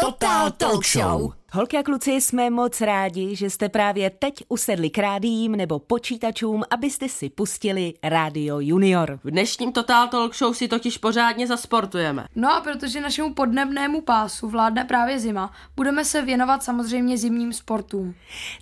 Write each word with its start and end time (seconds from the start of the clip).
Total 0.00 0.50
Talk 0.52 0.82
Show. 0.82 1.39
Holky 1.52 1.76
a 1.76 1.82
kluci, 1.82 2.10
jsme 2.10 2.50
moc 2.50 2.80
rádi, 2.80 3.36
že 3.36 3.50
jste 3.50 3.68
právě 3.68 4.10
teď 4.10 4.34
usedli 4.48 4.90
k 4.90 4.98
rádím 4.98 5.52
nebo 5.52 5.78
počítačům, 5.78 6.62
abyste 6.70 7.08
si 7.08 7.30
pustili 7.30 7.94
Rádio 8.02 8.60
Junior. 8.60 9.20
V 9.24 9.30
dnešním 9.30 9.72
Total 9.72 10.08
Talk 10.08 10.34
Show 10.34 10.54
si 10.54 10.68
totiž 10.68 10.98
pořádně 10.98 11.46
zasportujeme. 11.46 12.26
No 12.34 12.52
a 12.52 12.60
protože 12.60 13.00
našemu 13.00 13.34
podnebnému 13.34 14.00
pásu 14.00 14.48
vládne 14.48 14.84
právě 14.84 15.20
zima, 15.20 15.52
budeme 15.76 16.04
se 16.04 16.22
věnovat 16.22 16.62
samozřejmě 16.62 17.18
zimním 17.18 17.52
sportům. 17.52 18.14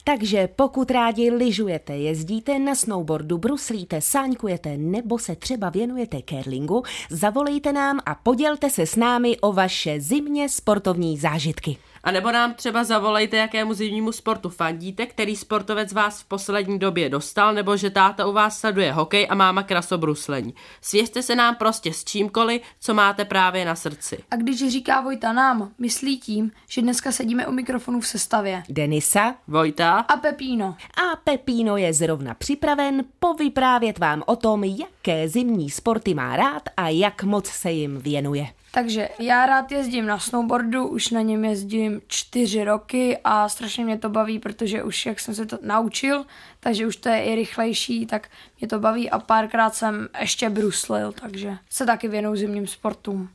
Takže 0.04 0.48
pokud 0.56 0.90
rádi 0.90 1.30
lyžujete, 1.30 1.96
jezdíte 1.96 2.58
na 2.58 2.74
snowboardu, 2.74 3.38
bruslíte, 3.38 4.00
sáňkujete 4.00 4.76
nebo 4.76 5.18
se 5.18 5.36
třeba 5.36 5.70
věnujete 5.70 6.18
curlingu, 6.28 6.82
zavolejte 7.10 7.72
nám 7.72 8.00
a 8.06 8.14
podělte 8.14 8.70
se 8.70 8.86
s 8.86 8.96
námi 8.96 9.36
o 9.40 9.52
vaše 9.52 10.00
zimně 10.00 10.48
sportovní 10.48 11.18
zážitky. 11.18 11.78
A 12.08 12.10
nebo 12.10 12.32
nám 12.32 12.54
třeba 12.54 12.84
zavolejte, 12.84 13.36
jakému 13.36 13.74
zimnímu 13.74 14.12
sportu 14.12 14.48
fandíte, 14.48 15.06
který 15.06 15.36
sportovec 15.36 15.92
vás 15.92 16.20
v 16.20 16.24
poslední 16.24 16.78
době 16.78 17.08
dostal, 17.08 17.54
nebo 17.54 17.76
že 17.76 17.90
táta 17.90 18.26
u 18.26 18.32
vás 18.32 18.60
sleduje 18.60 18.92
hokej 18.92 19.26
a 19.30 19.34
máma 19.34 19.62
krasobruslení. 19.62 20.54
Svěřte 20.80 21.22
se 21.22 21.36
nám 21.36 21.56
prostě 21.56 21.92
s 21.92 22.04
čímkoliv, 22.04 22.62
co 22.80 22.94
máte 22.94 23.24
právě 23.24 23.64
na 23.64 23.74
srdci. 23.74 24.18
A 24.30 24.36
když 24.36 24.68
říká 24.68 25.00
Vojta 25.00 25.32
nám, 25.32 25.70
myslí 25.78 26.20
tím, 26.20 26.50
že 26.68 26.82
dneska 26.82 27.12
sedíme 27.12 27.46
u 27.46 27.52
mikrofonu 27.52 28.00
v 28.00 28.06
sestavě. 28.06 28.62
Denisa 28.68 29.34
Vojta? 29.48 29.98
A 29.98 30.16
Pepíno. 30.16 30.76
a 30.96 31.16
Pepíno 31.24 31.76
je 31.76 31.92
zrovna 31.92 32.34
připraven 32.34 33.04
povyprávět 33.18 33.98
vám 33.98 34.22
o 34.26 34.36
tom, 34.36 34.64
jaké 34.64 35.28
zimní 35.28 35.70
sporty 35.70 36.14
má 36.14 36.36
rád 36.36 36.62
a 36.76 36.88
jak 36.88 37.22
moc 37.22 37.46
se 37.46 37.70
jim 37.70 37.98
věnuje. 37.98 38.46
Takže 38.72 39.08
já 39.18 39.46
rád 39.46 39.72
jezdím 39.72 40.06
na 40.06 40.18
snowboardu, 40.18 40.88
už 40.88 41.10
na 41.10 41.20
něm 41.22 41.44
jezdím 41.44 42.00
čtyři 42.06 42.64
roky 42.64 43.18
a 43.24 43.48
strašně 43.48 43.84
mě 43.84 43.98
to 43.98 44.08
baví, 44.08 44.38
protože 44.38 44.82
už 44.82 45.06
jak 45.06 45.20
jsem 45.20 45.34
se 45.34 45.46
to 45.46 45.58
naučil, 45.62 46.24
takže 46.60 46.86
už 46.86 46.96
to 46.96 47.08
je 47.08 47.22
i 47.24 47.34
rychlejší, 47.34 48.06
tak 48.06 48.28
mě 48.60 48.68
to 48.68 48.78
baví 48.78 49.10
a 49.10 49.18
párkrát 49.18 49.74
jsem 49.74 50.08
ještě 50.20 50.50
bruslil, 50.50 51.12
takže 51.12 51.56
se 51.70 51.86
taky 51.86 52.08
věnuju 52.08 52.36
zimním 52.36 52.66
sportům. 52.66 53.28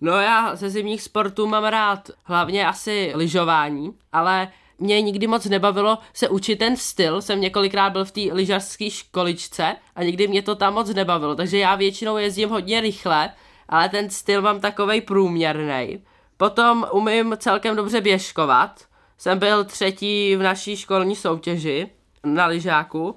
No 0.00 0.12
já 0.12 0.56
ze 0.56 0.70
zimních 0.70 1.02
sportů 1.02 1.46
mám 1.46 1.64
rád 1.64 2.10
hlavně 2.24 2.66
asi 2.66 3.12
lyžování, 3.14 3.94
ale 4.12 4.48
mě 4.78 5.02
nikdy 5.02 5.26
moc 5.26 5.44
nebavilo 5.44 5.98
se 6.12 6.28
učit 6.28 6.56
ten 6.56 6.76
styl. 6.76 7.22
Jsem 7.22 7.40
několikrát 7.40 7.90
byl 7.90 8.04
v 8.04 8.10
té 8.10 8.20
lyžařské 8.32 8.90
školičce 8.90 9.76
a 9.94 10.02
nikdy 10.02 10.28
mě 10.28 10.42
to 10.42 10.54
tam 10.54 10.74
moc 10.74 10.94
nebavilo, 10.94 11.34
takže 11.34 11.58
já 11.58 11.74
většinou 11.74 12.16
jezdím 12.16 12.48
hodně 12.48 12.80
rychle, 12.80 13.30
ale 13.68 13.88
ten 13.88 14.10
styl 14.10 14.42
mám 14.42 14.60
takovej 14.60 15.00
průměrný. 15.00 16.04
Potom 16.36 16.86
umím 16.92 17.36
celkem 17.38 17.76
dobře 17.76 18.00
běžkovat. 18.00 18.84
Jsem 19.18 19.38
byl 19.38 19.64
třetí 19.64 20.36
v 20.36 20.42
naší 20.42 20.76
školní 20.76 21.16
soutěži 21.16 21.90
na 22.24 22.46
lyžáku 22.46 23.16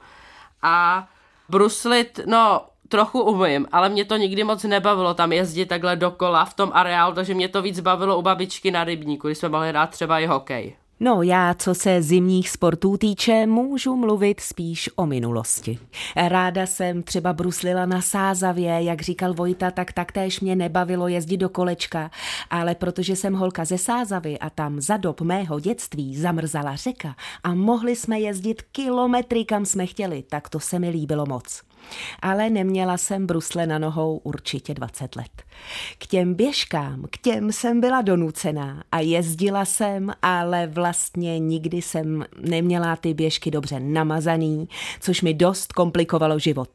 a 0.62 1.08
bruslit, 1.50 2.20
no 2.26 2.62
trochu 2.90 3.22
umím, 3.22 3.68
ale 3.72 3.90
mě 3.90 4.06
to 4.06 4.18
nikdy 4.18 4.44
moc 4.44 4.64
nebavilo 4.64 5.14
tam 5.14 5.32
jezdit 5.32 5.66
takhle 5.66 5.96
dokola 5.96 6.46
v 6.46 6.54
tom 6.54 6.72
areálu, 6.74 7.16
takže 7.16 7.34
mě 7.34 7.48
to 7.48 7.62
víc 7.62 7.80
bavilo 7.80 8.18
u 8.18 8.22
babičky 8.22 8.72
na 8.72 8.84
rybníku, 8.84 9.28
když 9.28 9.38
jsme 9.38 9.50
mohli 9.50 9.70
hrát 9.70 9.90
třeba 9.90 10.20
i 10.20 10.26
hokej. 10.26 10.76
No 11.02 11.24
já, 11.24 11.54
co 11.54 11.76
se 11.76 12.02
zimních 12.02 12.50
sportů 12.50 12.98
týče, 12.98 13.48
můžu 13.48 13.96
mluvit 13.96 14.40
spíš 14.40 14.90
o 14.96 15.06
minulosti. 15.06 15.80
Ráda 16.16 16.66
jsem 16.66 17.04
třeba 17.04 17.34
bruslila 17.34 17.86
na 17.86 18.02
Sázavě, 18.02 18.84
jak 18.84 19.02
říkal 19.02 19.34
Vojta, 19.34 19.72
tak 19.72 19.94
taktéž 19.94 20.40
mě 20.40 20.56
nebavilo 20.56 21.08
jezdit 21.08 21.38
do 21.38 21.50
kolečka, 21.50 22.12
ale 22.50 22.76
protože 22.76 23.16
jsem 23.16 23.34
holka 23.34 23.66
ze 23.66 23.78
Sázavy 23.78 24.40
a 24.40 24.50
tam 24.50 24.82
za 24.82 24.98
dob 24.98 25.22
mého 25.22 25.60
dětství 25.60 26.18
zamrzala 26.18 26.76
řeka 26.76 27.16
a 27.44 27.56
mohli 27.56 27.96
jsme 27.96 28.20
jezdit 28.20 28.62
kilometry, 28.62 29.46
kam 29.46 29.66
jsme 29.66 29.86
chtěli, 29.86 30.24
tak 30.30 30.50
to 30.50 30.60
se 30.60 30.80
mi 30.80 30.90
líbilo 30.90 31.26
moc. 31.26 31.69
Ale 32.22 32.50
neměla 32.50 32.98
jsem 32.98 33.28
brusle 33.28 33.68
na 33.68 33.78
nohou 33.78 34.18
určitě 34.18 34.74
20 34.74 35.16
let. 35.16 35.44
K 35.98 36.08
těm 36.08 36.34
běžkám, 36.34 37.06
k 37.12 37.18
těm 37.18 37.52
jsem 37.52 37.82
byla 37.82 38.02
donucená 38.02 38.84
a 38.92 39.00
jezdila 39.00 39.66
jsem, 39.66 40.12
ale 40.22 40.68
vlastně 40.68 41.40
nikdy 41.40 41.82
jsem 41.82 42.26
neměla 42.42 42.96
ty 42.96 43.14
běžky 43.14 43.52
dobře 43.52 43.80
namazaný, 43.80 44.70
což 45.00 45.22
mi 45.22 45.34
dost 45.34 45.74
komplikovalo 45.74 46.40
život. 46.40 46.70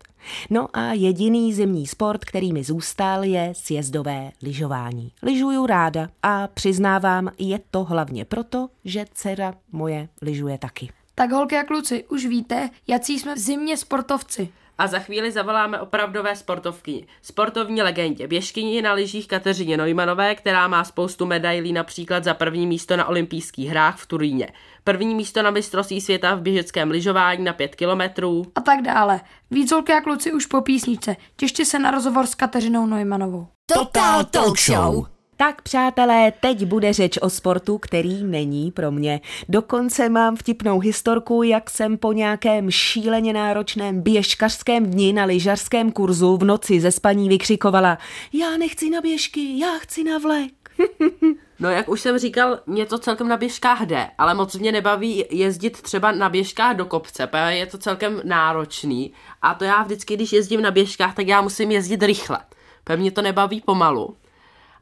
No 0.50 0.68
a 0.72 0.92
jediný 0.92 1.54
zimní 1.54 1.86
sport, 1.86 2.24
který 2.24 2.52
mi 2.52 2.64
zůstal, 2.64 3.24
je 3.24 3.52
sjezdové 3.56 4.30
lyžování. 4.42 5.12
Lyžuju 5.22 5.66
ráda 5.66 6.08
a 6.22 6.46
přiznávám, 6.46 7.30
je 7.38 7.60
to 7.70 7.84
hlavně 7.84 8.24
proto, 8.24 8.68
že 8.84 9.04
dcera 9.14 9.54
moje 9.72 10.08
lyžuje 10.22 10.58
taky. 10.58 10.88
Tak 11.14 11.32
holky 11.32 11.56
a 11.56 11.64
kluci, 11.64 12.04
už 12.04 12.26
víte, 12.26 12.70
jací 12.86 13.18
jsme 13.18 13.34
v 13.34 13.38
zimě 13.38 13.76
sportovci. 13.76 14.48
A 14.78 14.86
za 14.86 14.98
chvíli 14.98 15.30
zavoláme 15.30 15.80
opravdové 15.80 16.36
sportovky. 16.36 17.06
Sportovní 17.22 17.82
legendě, 17.82 18.28
běžkyni 18.28 18.82
na 18.82 18.92
lyžích 18.92 19.28
Kateřině 19.28 19.76
Neumanové, 19.76 20.34
která 20.34 20.68
má 20.68 20.84
spoustu 20.84 21.26
medailí 21.26 21.72
například 21.72 22.24
za 22.24 22.34
první 22.34 22.66
místo 22.66 22.96
na 22.96 23.04
olympijských 23.04 23.68
hrách 23.68 23.96
v 23.98 24.06
Turíně. 24.06 24.48
První 24.84 25.14
místo 25.14 25.42
na 25.42 25.50
mistrovství 25.50 26.00
světa 26.00 26.34
v 26.34 26.40
běžeckém 26.40 26.90
lyžování 26.90 27.44
na 27.44 27.52
5 27.52 27.74
kilometrů. 27.74 28.44
A 28.54 28.60
tak 28.60 28.82
dále. 28.82 29.20
Víc 29.50 29.72
holky 29.72 29.92
a 29.92 30.00
kluci 30.00 30.32
už 30.32 30.46
po 30.46 30.60
písničce. 30.60 31.16
Těšte 31.36 31.64
se 31.64 31.78
na 31.78 31.90
rozhovor 31.90 32.26
s 32.26 32.34
Kateřinou 32.34 32.86
Neumannovou. 32.86 33.46
Total 33.66 34.24
Talk 34.24 34.58
Show. 34.58 35.13
Tak 35.36 35.62
přátelé, 35.62 36.32
teď 36.40 36.64
bude 36.64 36.92
řeč 36.92 37.18
o 37.20 37.30
sportu, 37.30 37.78
který 37.78 38.24
není 38.24 38.70
pro 38.70 38.90
mě. 38.90 39.20
Dokonce 39.48 40.08
mám 40.08 40.36
vtipnou 40.36 40.78
historku, 40.78 41.42
jak 41.42 41.70
jsem 41.70 41.98
po 41.98 42.12
nějakém 42.12 42.70
šíleně 42.70 43.32
náročném 43.32 44.02
běžkařském 44.02 44.86
dni 44.86 45.12
na 45.12 45.24
lyžařském 45.24 45.92
kurzu 45.92 46.36
v 46.36 46.44
noci 46.44 46.80
ze 46.80 46.90
spaní 46.90 47.28
vykřikovala 47.28 47.98
Já 48.32 48.56
nechci 48.56 48.90
na 48.90 49.00
běžky, 49.00 49.58
já 49.58 49.78
chci 49.78 50.04
na 50.04 50.18
vlek. 50.18 50.52
No 51.60 51.70
jak 51.70 51.88
už 51.88 52.00
jsem 52.00 52.18
říkal, 52.18 52.58
mě 52.66 52.86
to 52.86 52.98
celkem 52.98 53.28
na 53.28 53.36
běžkách 53.36 53.82
jde, 53.82 54.10
ale 54.18 54.34
moc 54.34 54.56
mě 54.56 54.72
nebaví 54.72 55.24
jezdit 55.30 55.82
třeba 55.82 56.12
na 56.12 56.28
běžkách 56.28 56.76
do 56.76 56.84
kopce, 56.84 57.26
protože 57.26 57.56
je 57.56 57.66
to 57.66 57.78
celkem 57.78 58.20
náročný 58.24 59.12
a 59.42 59.54
to 59.54 59.64
já 59.64 59.82
vždycky, 59.82 60.16
když 60.16 60.32
jezdím 60.32 60.62
na 60.62 60.70
běžkách, 60.70 61.14
tak 61.14 61.26
já 61.26 61.40
musím 61.40 61.70
jezdit 61.70 62.02
rychle, 62.02 62.38
protože 62.84 62.96
mě 62.96 63.10
to 63.10 63.22
nebaví 63.22 63.60
pomalu. 63.60 64.16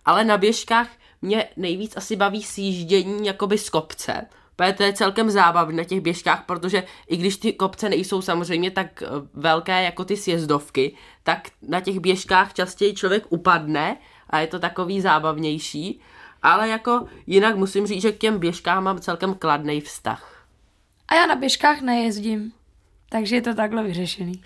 Ale 0.05 0.25
na 0.25 0.39
běžkách 0.39 0.89
mě 1.23 1.49
nejvíc 1.57 1.97
asi 1.97 2.17
baví 2.17 2.43
sjíždění 2.43 3.27
jakoby 3.27 3.59
z 3.59 3.71
kopce, 3.71 4.27
to 4.77 4.83
je 4.83 4.93
celkem 4.93 5.31
zábavné 5.31 5.77
na 5.77 5.85
těch 5.85 6.01
běžkách, 6.01 6.45
protože 6.47 6.85
i 7.09 7.17
když 7.17 7.37
ty 7.37 7.53
kopce 7.53 7.89
nejsou 7.89 8.23
samozřejmě 8.23 8.71
tak 8.71 9.03
eh, 9.03 9.07
velké 9.35 9.83
jako 9.83 10.05
ty 10.05 10.17
sjezdovky, 10.17 10.97
tak 11.23 11.49
na 11.63 11.81
těch 11.81 12.01
běžkách 12.01 12.55
častěji 12.55 12.95
člověk 12.95 13.25
upadne 13.29 13.97
a 14.31 14.39
je 14.39 14.47
to 14.47 14.59
takový 14.59 15.01
zábavnější. 15.01 16.01
Ale 16.43 16.69
jako 16.69 17.07
jinak 17.27 17.57
musím 17.57 17.87
říct, 17.87 18.03
že 18.03 18.13
k 18.13 18.19
těm 18.19 18.39
běžkám 18.39 18.85
mám 18.85 19.01
celkem 19.01 19.35
kladný 19.35 19.81
vztah. 19.81 20.47
A 21.09 21.15
já 21.15 21.27
na 21.27 21.35
běžkách 21.35 21.81
nejezdím. 21.81 22.53
Takže 23.13 23.37
je 23.37 23.43
to 23.43 23.55
takhle 23.55 23.83
vyřešený. 23.83 24.43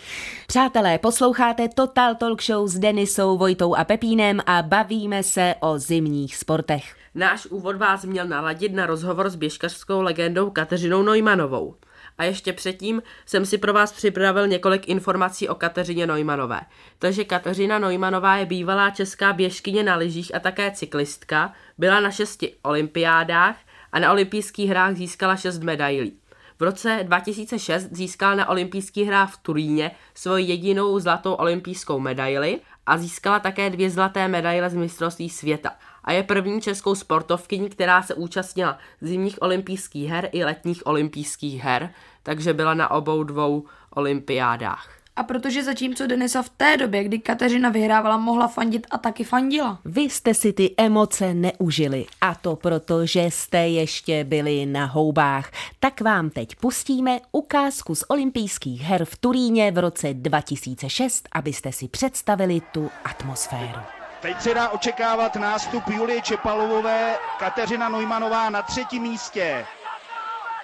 Přátelé, 0.46 0.98
posloucháte 0.98 1.68
Total 1.68 2.14
Talk 2.14 2.42
Show 2.42 2.68
s 2.68 2.78
Denisou, 2.78 3.38
Vojtou 3.38 3.74
a 3.74 3.84
Pepínem 3.84 4.40
a 4.46 4.62
bavíme 4.62 5.22
se 5.22 5.54
o 5.60 5.78
zimních 5.78 6.36
sportech. 6.36 6.96
Náš 7.14 7.46
úvod 7.46 7.76
vás 7.76 8.04
měl 8.04 8.26
naladit 8.26 8.74
na 8.74 8.86
rozhovor 8.86 9.30
s 9.30 9.36
běžkařskou 9.36 10.00
legendou 10.00 10.50
Kateřinou 10.50 11.02
Neumannovou. 11.02 11.74
A 12.18 12.24
ještě 12.24 12.52
předtím 12.52 13.02
jsem 13.26 13.46
si 13.46 13.58
pro 13.58 13.72
vás 13.72 13.92
připravil 13.92 14.46
několik 14.46 14.88
informací 14.88 15.48
o 15.48 15.54
Kateřině 15.54 16.06
Neumanové. 16.06 16.60
Takže 16.98 17.24
Kateřina 17.24 17.78
Neumannová 17.78 18.36
je 18.36 18.46
bývalá 18.46 18.90
česká 18.90 19.32
běžkyně 19.32 19.82
na 19.82 19.96
lyžích 19.96 20.34
a 20.34 20.38
také 20.38 20.70
cyklistka, 20.70 21.52
byla 21.78 22.00
na 22.00 22.10
šesti 22.10 22.54
olympiádách 22.62 23.56
a 23.92 23.98
na 23.98 24.12
olympijských 24.12 24.70
hrách 24.70 24.96
získala 24.96 25.36
šest 25.36 25.58
medailí. 25.58 26.18
V 26.58 26.62
roce 26.62 27.00
2006 27.02 27.88
získala 27.90 28.34
na 28.34 28.48
olympijských 28.48 29.06
hrách 29.06 29.34
v 29.34 29.42
Turíně 29.42 29.90
svoji 30.14 30.46
jedinou 30.46 30.98
zlatou 30.98 31.32
olympijskou 31.32 32.00
medaili 32.00 32.60
a 32.86 32.98
získala 32.98 33.40
také 33.40 33.70
dvě 33.70 33.90
zlaté 33.90 34.28
medaile 34.28 34.70
z 34.70 34.74
mistrovství 34.74 35.30
světa. 35.30 35.70
A 36.04 36.12
je 36.12 36.22
první 36.22 36.60
českou 36.60 36.94
sportovkyní, 36.94 37.68
která 37.68 38.02
se 38.02 38.14
účastnila 38.14 38.78
zimních 39.00 39.42
olympijských 39.42 40.10
her 40.10 40.28
i 40.32 40.44
letních 40.44 40.86
olympijských 40.86 41.62
her, 41.62 41.90
takže 42.22 42.54
byla 42.54 42.74
na 42.74 42.90
obou 42.90 43.22
dvou 43.22 43.64
olympiádách. 43.90 44.95
A 45.16 45.22
protože 45.22 45.64
zatímco 45.64 46.06
Denisa 46.06 46.42
v 46.42 46.48
té 46.48 46.76
době, 46.76 47.04
kdy 47.04 47.18
Kateřina 47.18 47.68
vyhrávala, 47.68 48.16
mohla 48.16 48.48
fandit 48.48 48.86
a 48.90 48.98
taky 48.98 49.24
fandila. 49.24 49.78
Vy 49.84 50.00
jste 50.00 50.34
si 50.34 50.52
ty 50.52 50.74
emoce 50.76 51.34
neužili 51.34 52.06
a 52.20 52.34
to 52.34 52.56
proto, 52.56 53.06
že 53.06 53.22
jste 53.22 53.58
ještě 53.58 54.24
byli 54.24 54.66
na 54.66 54.84
houbách. 54.84 55.50
Tak 55.80 56.00
vám 56.00 56.30
teď 56.30 56.56
pustíme 56.56 57.20
ukázku 57.32 57.94
z 57.94 58.04
olympijských 58.08 58.80
her 58.82 59.04
v 59.04 59.16
Turíně 59.16 59.72
v 59.72 59.78
roce 59.78 60.14
2006, 60.14 61.28
abyste 61.32 61.72
si 61.72 61.88
představili 61.88 62.60
tu 62.72 62.90
atmosféru. 63.04 63.80
Teď 64.22 64.40
se 64.40 64.54
dá 64.54 64.68
očekávat 64.68 65.36
nástup 65.36 65.88
Julie 65.88 66.22
Čepalovové, 66.22 67.16
Kateřina 67.38 67.88
Nojmanová 67.88 68.50
na 68.50 68.62
třetím 68.62 69.02
místě. 69.02 69.66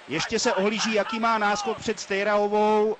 Ještě 0.07 0.39
se 0.39 0.53
ohlíží, 0.53 0.93
jaký 0.93 1.19
má 1.19 1.37
náskok 1.37 1.77
před 1.77 1.99
Stejraovou. 1.99 2.95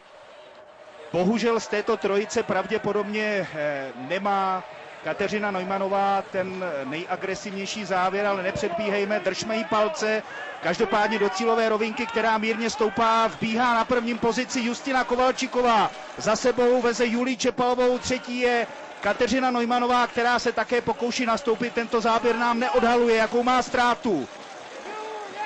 Bohužel 1.14 1.60
z 1.60 1.68
této 1.68 1.98
trojice 1.98 2.44
pravděpodobně 2.44 3.48
eh, 3.56 3.92
nemá 4.10 4.64
Kateřina 5.04 5.52
Nojmanová 5.52 6.22
ten 6.32 6.66
nejagresivnější 6.86 7.86
závěr, 7.86 8.26
ale 8.26 8.44
nepředbíhejme, 8.44 9.20
držme 9.20 9.58
jí 9.58 9.64
palce. 9.64 10.24
Každopádně 10.64 11.20
do 11.20 11.30
cílové 11.30 11.70
rovinky, 11.70 12.06
která 12.06 12.38
mírně 12.38 12.70
stoupá, 12.70 13.28
vbíhá 13.28 13.74
na 13.76 13.86
prvním 13.86 14.18
pozici 14.18 14.60
Justina 14.62 15.04
Kovalčiková. 15.04 15.92
Za 16.18 16.36
sebou 16.36 16.82
veze 16.82 17.06
Julii 17.08 17.38
Čepalovou, 17.38 17.98
třetí 17.98 18.40
je 18.40 18.68
Kateřina 19.02 19.52
Nojmanová, 19.52 20.08
která 20.08 20.40
se 20.40 20.52
také 20.52 20.82
pokouší 20.82 21.26
nastoupit. 21.26 21.74
Tento 21.74 22.02
záběr 22.02 22.36
nám 22.36 22.60
neodhaluje, 22.60 23.16
jakou 23.16 23.44
má 23.44 23.62
ztrátu. 23.62 24.28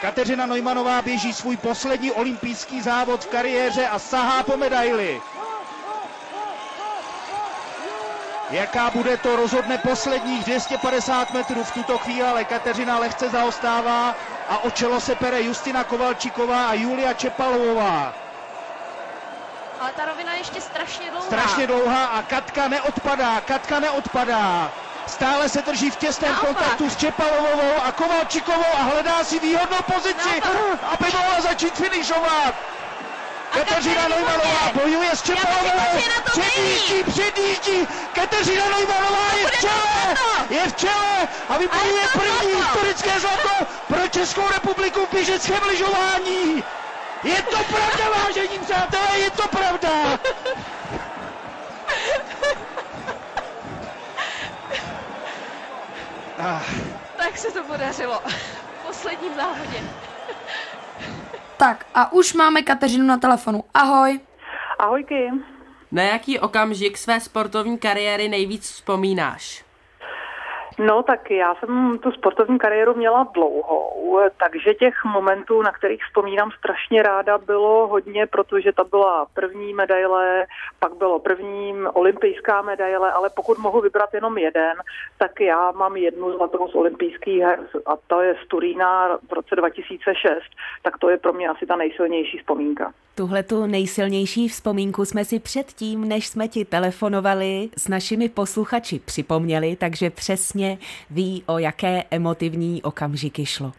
Kateřina 0.01 0.45
Nojmanová 0.45 1.01
běží 1.01 1.33
svůj 1.33 1.57
poslední 1.57 2.11
olympijský 2.11 2.81
závod 2.81 3.23
v 3.23 3.27
kariéře 3.27 3.87
a 3.87 3.99
sahá 3.99 4.43
po 4.43 4.57
medaili. 4.57 5.21
Jaká 8.49 8.89
bude 8.91 9.17
to 9.17 9.35
rozhodne 9.35 9.77
posledních 9.77 10.43
250 10.43 11.31
metrů 11.31 11.63
v 11.63 11.71
tuto 11.71 11.97
chvíli, 11.97 12.27
ale 12.27 12.45
Kateřina 12.45 12.99
lehce 12.99 13.29
zaostává 13.29 14.15
a 14.47 14.57
o 14.63 14.71
čelo 14.71 15.01
se 15.01 15.15
pere 15.15 15.41
Justina 15.41 15.83
Kovalčiková 15.83 16.67
a 16.67 16.73
Julia 16.73 17.13
Čepalová. 17.13 18.13
Ale 19.79 19.93
ta 19.93 20.05
rovina 20.05 20.33
je 20.33 20.39
ještě 20.39 20.61
strašně 20.61 21.11
dlouhá. 21.11 21.25
Strašně 21.27 21.67
dlouhá 21.67 22.05
a 22.05 22.21
Katka 22.23 22.67
neodpadá, 22.67 23.41
Katka 23.41 23.79
neodpadá. 23.79 24.71
Stále 25.07 25.49
se 25.49 25.61
drží 25.61 25.91
v 25.91 25.95
těsném 25.95 26.31
Naopak. 26.31 26.47
kontaktu 26.55 26.89
s 26.89 26.95
Čepalovou 26.97 27.81
a 27.83 27.91
Kovalčikovou 27.91 28.65
a 28.79 28.83
hledá 28.83 29.23
si 29.23 29.39
výhodnou 29.39 29.77
pozici, 29.93 30.41
Naopak. 30.45 30.79
aby 30.93 31.11
mohla 31.11 31.41
začít 31.41 31.75
finišovat. 31.75 32.76
Kateřina 33.57 34.07
výborně. 34.07 34.53
bojuje 34.73 35.15
s 35.15 35.21
Čepalovou, 35.21 36.01
to 36.25 36.31
předjíždí, 36.31 37.03
předjíždí, 37.03 37.87
Kateřina 38.13 38.65
Nejmanová 38.69 39.33
je 39.41 39.47
v 39.47 39.51
čele, 39.59 40.15
je 40.49 40.69
v 40.69 40.75
čele 40.75 41.27
a 41.49 41.57
vybojuje 41.57 42.07
první 42.13 42.53
historické 42.61 43.19
zlato 43.19 43.65
pro 43.87 44.07
Českou 44.07 44.47
republiku 44.47 45.05
v 45.05 45.09
běžeckém 45.09 45.63
lyžování. 45.69 46.63
Je 47.23 47.41
to 47.41 47.63
pravda, 47.63 48.09
vážení 48.09 48.59
přátelé, 48.59 49.19
je 49.19 49.31
to 49.31 49.47
pravda. 49.47 50.19
Ah. 56.37 56.63
Tak 57.15 57.37
se 57.37 57.51
to 57.51 57.63
podařilo. 57.63 58.21
V 58.79 58.81
posledním 58.81 59.35
závodě. 59.35 59.83
Tak 61.57 61.85
a 61.95 62.11
už 62.11 62.33
máme 62.33 62.61
Kateřinu 62.61 63.05
na 63.05 63.17
telefonu. 63.17 63.63
Ahoj. 63.73 64.19
Ahojky. 64.79 65.31
Na 65.91 66.03
jaký 66.03 66.39
okamžik 66.39 66.97
své 66.97 67.19
sportovní 67.19 67.77
kariéry 67.77 68.29
nejvíc 68.29 68.71
vzpomínáš? 68.71 69.66
No 70.79 71.03
tak 71.03 71.31
já 71.31 71.55
jsem 71.55 71.99
tu 71.99 72.11
sportovní 72.11 72.59
kariéru 72.59 72.93
měla 72.93 73.27
dlouhou, 73.33 74.19
takže 74.37 74.73
těch 74.73 75.05
momentů, 75.05 75.61
na 75.61 75.71
kterých 75.71 76.03
vzpomínám 76.03 76.51
strašně 76.51 77.03
ráda, 77.03 77.37
bylo 77.37 77.87
hodně, 77.87 78.27
protože 78.27 78.71
ta 78.73 78.83
byla 78.83 79.27
první 79.33 79.73
medaile, 79.73 80.45
pak 80.79 80.95
bylo 80.95 81.19
první 81.19 81.73
olympijská 81.93 82.61
medaile, 82.61 83.11
ale 83.11 83.29
pokud 83.29 83.57
mohu 83.57 83.81
vybrat 83.81 84.13
jenom 84.13 84.37
jeden, 84.37 84.73
tak 85.17 85.39
já 85.39 85.71
mám 85.71 85.95
jednu 85.95 86.37
zlatou 86.37 86.67
z 86.67 86.75
olympijských 86.75 87.41
her 87.41 87.59
a 87.85 87.93
to 88.07 88.21
je 88.21 88.35
z 88.45 88.47
Turína 88.47 89.17
v 89.29 89.33
roce 89.33 89.55
2006, 89.55 90.43
tak 90.83 90.97
to 90.97 91.09
je 91.09 91.17
pro 91.17 91.33
mě 91.33 91.49
asi 91.49 91.65
ta 91.65 91.75
nejsilnější 91.75 92.37
vzpomínka. 92.37 92.93
Tuhle 93.15 93.43
tu 93.43 93.65
nejsilnější 93.65 94.47
vzpomínku 94.47 95.05
jsme 95.05 95.25
si 95.25 95.39
předtím, 95.39 96.07
než 96.07 96.27
jsme 96.27 96.47
ti 96.47 96.65
telefonovali, 96.65 97.69
s 97.77 97.87
našimi 97.87 98.29
posluchači 98.29 98.99
připomněli, 98.99 99.75
takže 99.75 100.09
přesně 100.09 100.66
ví, 101.09 101.43
o 101.45 101.57
jaké 101.57 102.03
emotivní 102.11 102.81
okamžiky 102.83 103.45
šlo. 103.45 103.71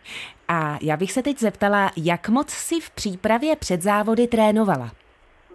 A 0.49 0.79
já 0.83 0.97
bych 0.97 1.13
se 1.13 1.23
teď 1.23 1.39
zeptala, 1.39 1.93
jak 1.97 2.29
moc 2.29 2.51
si 2.51 2.81
v 2.81 2.91
přípravě 2.91 3.57
před 3.57 3.83
závody 3.83 4.27
trénovala? 4.27 4.93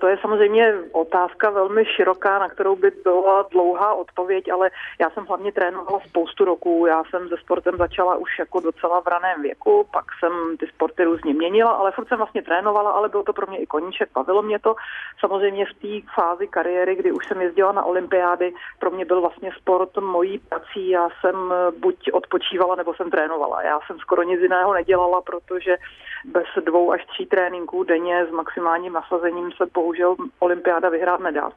To 0.04 0.08
je 0.08 0.18
samozřejmě 0.18 0.74
otázka 0.92 1.50
velmi 1.50 1.86
široká, 1.86 2.40
na 2.40 2.50
kterou 2.50 2.76
by 2.76 2.92
byla 3.04 3.48
dlouhá 3.52 3.94
odpověď, 3.94 4.52
ale 4.52 4.72
já 5.00 5.10
jsem 5.10 5.26
hlavně 5.26 5.52
trénovala 5.52 6.00
spoustu 6.10 6.46
roků. 6.46 6.86
Já 6.88 7.04
jsem 7.04 7.30
se 7.30 7.38
sportem 7.38 7.78
začala 7.78 8.16
už 8.16 8.40
jako 8.40 8.60
docela 8.60 9.02
v 9.02 9.08
raném 9.08 9.42
věku, 9.42 9.88
pak 9.94 10.06
jsem 10.20 10.58
ty 10.58 10.68
sporty 10.68 11.04
různě 11.04 11.34
měnila, 11.34 11.72
ale 11.72 11.92
furt 11.92 12.08
jsem 12.08 12.18
vlastně 12.18 12.42
trénovala, 12.42 12.92
ale 12.92 13.10
bylo 13.10 13.24
to 13.24 13.34
pro 13.34 13.48
mě 13.48 13.58
i 13.58 13.66
koníček, 13.66 14.10
bavilo 14.14 14.42
mě 14.42 14.60
to. 14.60 14.76
Samozřejmě 15.20 15.66
v 15.66 15.80
té 15.82 16.08
fázi 16.16 16.48
kariéry, 16.48 16.96
kdy 16.96 17.12
už 17.12 17.28
jsem 17.28 17.42
jezdila 17.42 17.72
na 17.72 17.84
olympiády, 17.84 18.54
pro 18.80 18.92
mě 18.92 19.06
byl 19.06 19.22
vlastně 19.22 19.52
sport 19.58 19.98
mojí 19.98 20.40
prací. 20.40 20.90
Já 20.90 21.10
jsem 21.22 21.54
buď 21.80 22.12
odpočívala, 22.14 22.76
nebo 22.76 22.94
jsem 22.94 23.12
trénovala. 23.12 23.62
Já 23.62 23.80
jsem 23.88 24.00
skoro 24.00 24.24
nic 24.24 24.42
jiného 24.42 24.74
nedělala, 24.74 25.22
protože 25.22 25.78
bez 26.26 26.48
dvou 26.66 26.92
až 26.92 27.06
tří 27.06 27.26
tréninků 27.26 27.84
denně 27.84 28.26
s 28.26 28.32
maximálním 28.32 28.94
nasazením 28.94 29.52
se 29.52 29.66
bohužel 29.74 29.93
olympiáda 30.40 30.90
vyhrát 30.90 31.20
nedá. 31.20 31.52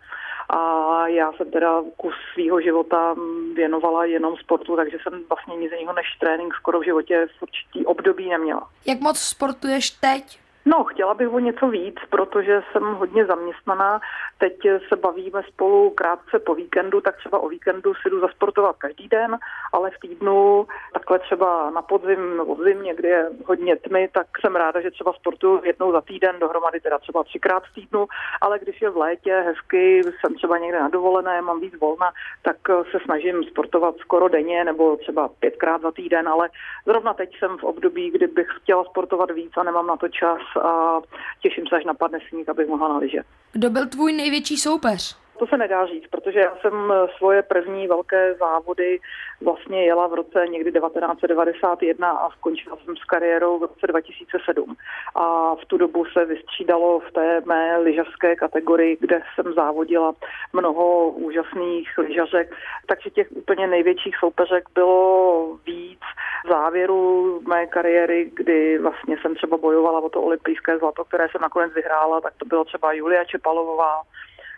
A 0.49 1.09
já 1.09 1.33
jsem 1.33 1.51
teda 1.51 1.83
kus 1.97 2.15
svého 2.35 2.61
života 2.61 3.15
věnovala 3.55 4.05
jenom 4.05 4.37
sportu, 4.37 4.77
takže 4.77 4.99
jsem 5.03 5.25
vlastně 5.29 5.57
nic 5.57 5.73
jiného 5.73 5.93
než 5.93 6.07
trénink 6.21 6.55
skoro 6.55 6.81
v 6.81 6.85
životě 6.85 7.27
v 7.39 7.43
určitý 7.43 7.87
období 7.87 8.29
neměla. 8.29 8.69
Jak 8.87 9.01
moc 9.01 9.19
sportuješ 9.19 9.91
teď? 9.91 10.39
No, 10.69 10.85
chtěla 10.85 11.15
bych 11.15 11.33
o 11.33 11.39
něco 11.39 11.69
víc, 11.69 11.97
protože 12.11 12.63
jsem 12.73 12.83
hodně 12.95 13.27
zaměstnaná. 13.27 14.01
Teď 14.39 14.57
se 14.89 14.97
bavíme 14.97 15.43
spolu 15.43 15.91
krátce 15.91 16.39
po 16.39 16.55
víkendu, 16.55 17.01
tak 17.01 17.17
třeba 17.17 17.39
o 17.39 17.49
víkendu 17.49 17.95
si 17.95 18.11
jdu 18.11 18.21
zasportovat 18.21 18.77
každý 18.77 19.09
den, 19.09 19.39
ale 19.73 19.91
v 19.91 20.01
týdnu 20.01 20.67
takhle 20.93 21.19
třeba 21.19 21.71
na 21.71 21.83
podzim 21.83 22.37
nebo 22.37 22.55
v 22.55 22.63
zimě, 22.63 22.95
kdy 22.95 23.09
je 23.09 23.31
hodně 23.47 23.77
tmy, 23.77 24.09
tak 24.13 24.27
jsem 24.41 24.57
ráda, 24.57 24.81
že 24.81 24.91
třeba 24.91 25.13
sportuju 25.13 25.61
jednou 25.65 25.93
za 25.93 26.01
týden, 26.01 26.37
dohromady 26.41 26.81
teda 26.81 26.99
třeba 26.99 27.25
třikrát 27.25 27.63
v 27.65 27.75
týdnu, 27.75 28.07
ale 28.41 28.59
když 28.59 28.83
je 28.83 28.91
v 28.91 28.97
létě 28.97 29.45
hezky, 29.47 30.03
jsem 30.03 30.35
třeba 30.35 30.59
někde 30.59 30.81
na 30.81 30.89
dovolené, 30.89 31.43
mám 31.43 31.61
víc 31.61 31.75
volna, 31.81 32.13
tak 32.43 32.57
se 32.91 32.99
snažím 33.05 33.45
sportovat 33.45 33.97
skoro 33.99 34.29
denně 34.29 34.65
nebo 34.65 34.97
třeba 34.97 35.29
pětkrát 35.29 35.83
za 35.83 35.93
týden, 35.93 36.29
ale 36.29 36.51
zrovna 36.87 37.15
teď 37.15 37.39
jsem 37.39 37.59
v 37.59 37.65
období, 37.65 38.11
kdy 38.11 38.27
bych 38.27 38.49
chtěla 38.63 38.85
sportovat 38.85 39.31
víc 39.31 39.53
a 39.57 39.63
nemám 39.63 39.87
na 39.87 39.97
to 39.97 40.09
čas 40.09 40.56
a 40.57 41.01
těším 41.43 41.67
se, 41.67 41.77
až 41.77 41.85
napadne 41.85 42.19
sníh, 42.29 42.49
abych 42.49 42.69
mohla 42.69 42.89
na 42.89 42.99
lyže. 42.99 43.19
Kdo 43.53 43.71
byl 43.71 43.87
tvůj 43.87 44.13
největší 44.13 44.57
soupeř? 44.57 45.26
To 45.39 45.47
se 45.47 45.57
nedá 45.57 45.87
říct, 45.87 46.07
protože 46.11 46.41
já 46.41 46.57
jsem 46.57 46.93
svoje 47.17 47.43
první 47.43 47.87
velké 47.87 48.35
závody 48.35 49.01
vlastně 49.41 49.85
jela 49.85 50.07
v 50.07 50.15
roce 50.15 50.47
někdy 50.51 50.73
1991 50.73 52.11
a 52.11 52.31
skončila 52.31 52.77
jsem 52.85 52.97
s 52.97 53.05
kariérou 53.05 53.59
v 53.59 53.63
roce 53.63 53.87
2007. 53.87 54.77
A 55.15 55.55
v 55.55 55.65
tu 55.65 55.77
dobu 55.79 56.05
se 56.05 56.25
vystřídalo 56.25 57.01
v 57.01 57.13
té 57.13 57.41
mé 57.45 57.79
lyžařské 57.79 58.37
kategorii, 58.37 58.97
kde 59.01 59.23
jsem 59.35 59.53
závodila 59.55 60.15
mnoho 60.53 61.09
úžasných 61.11 61.99
lyžařek, 61.99 62.55
takže 62.87 63.11
těch 63.11 63.33
úplně 63.33 63.67
největších 63.67 64.17
soupeřek 64.17 64.65
bylo 64.75 65.59
víc. 65.67 66.01
Závěru 66.49 67.41
mé 67.49 67.67
kariéry, 67.67 68.31
kdy 68.35 68.79
vlastně 68.79 69.17
jsem 69.21 69.35
třeba 69.35 69.57
bojovala 69.57 70.01
o 70.01 70.09
to 70.09 70.23
olympijské 70.23 70.79
zlato, 70.79 71.05
které 71.05 71.29
jsem 71.29 71.41
nakonec 71.41 71.73
vyhrála, 71.73 72.21
tak 72.21 72.33
to 72.37 72.45
bylo 72.45 72.65
třeba 72.65 72.93
Julia 72.93 73.25
Čepalovová, 73.25 74.03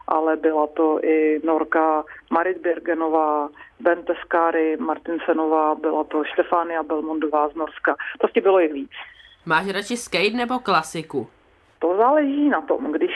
ale 0.08 0.36
byla 0.36 0.66
to 0.66 1.04
i 1.04 1.40
Norka 1.44 2.04
Marit 2.30 2.58
Birgenová, 2.58 3.48
Ben 3.80 4.02
Teskáry, 4.02 4.76
Martinsenová, 4.76 5.74
byla 5.74 6.04
to 6.04 6.24
Štefánia 6.24 6.82
Belmondová 6.82 7.48
z 7.48 7.54
Norska. 7.54 7.96
Prostě 8.18 8.40
bylo 8.40 8.58
jich 8.58 8.72
víc. 8.72 8.90
Máš 9.46 9.66
radši 9.68 9.96
skate 9.96 10.36
nebo 10.36 10.58
klasiku? 10.58 11.26
To 11.78 11.96
záleží 11.96 12.48
na 12.48 12.60
tom, 12.60 12.92
když 12.92 13.10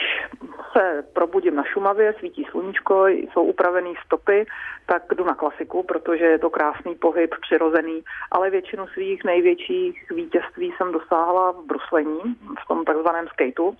se 0.73 1.03
probudím 1.13 1.55
na 1.55 1.63
Šumavě, 1.63 2.13
svítí 2.19 2.45
sluníčko, 2.51 3.07
jsou 3.07 3.43
upravené 3.43 3.93
stopy, 4.05 4.45
tak 4.85 5.03
jdu 5.15 5.23
na 5.23 5.35
klasiku, 5.35 5.83
protože 5.83 6.25
je 6.25 6.39
to 6.39 6.49
krásný 6.49 6.95
pohyb, 6.95 7.35
přirozený, 7.41 8.03
ale 8.31 8.49
většinu 8.49 8.87
svých 8.87 9.23
největších 9.23 10.11
vítězství 10.11 10.73
jsem 10.77 10.91
dosáhla 10.91 11.51
v 11.51 11.65
bruslení, 11.65 12.21
v 12.63 12.67
tom 12.67 12.85
takzvaném 12.85 13.27
skateu, 13.27 13.75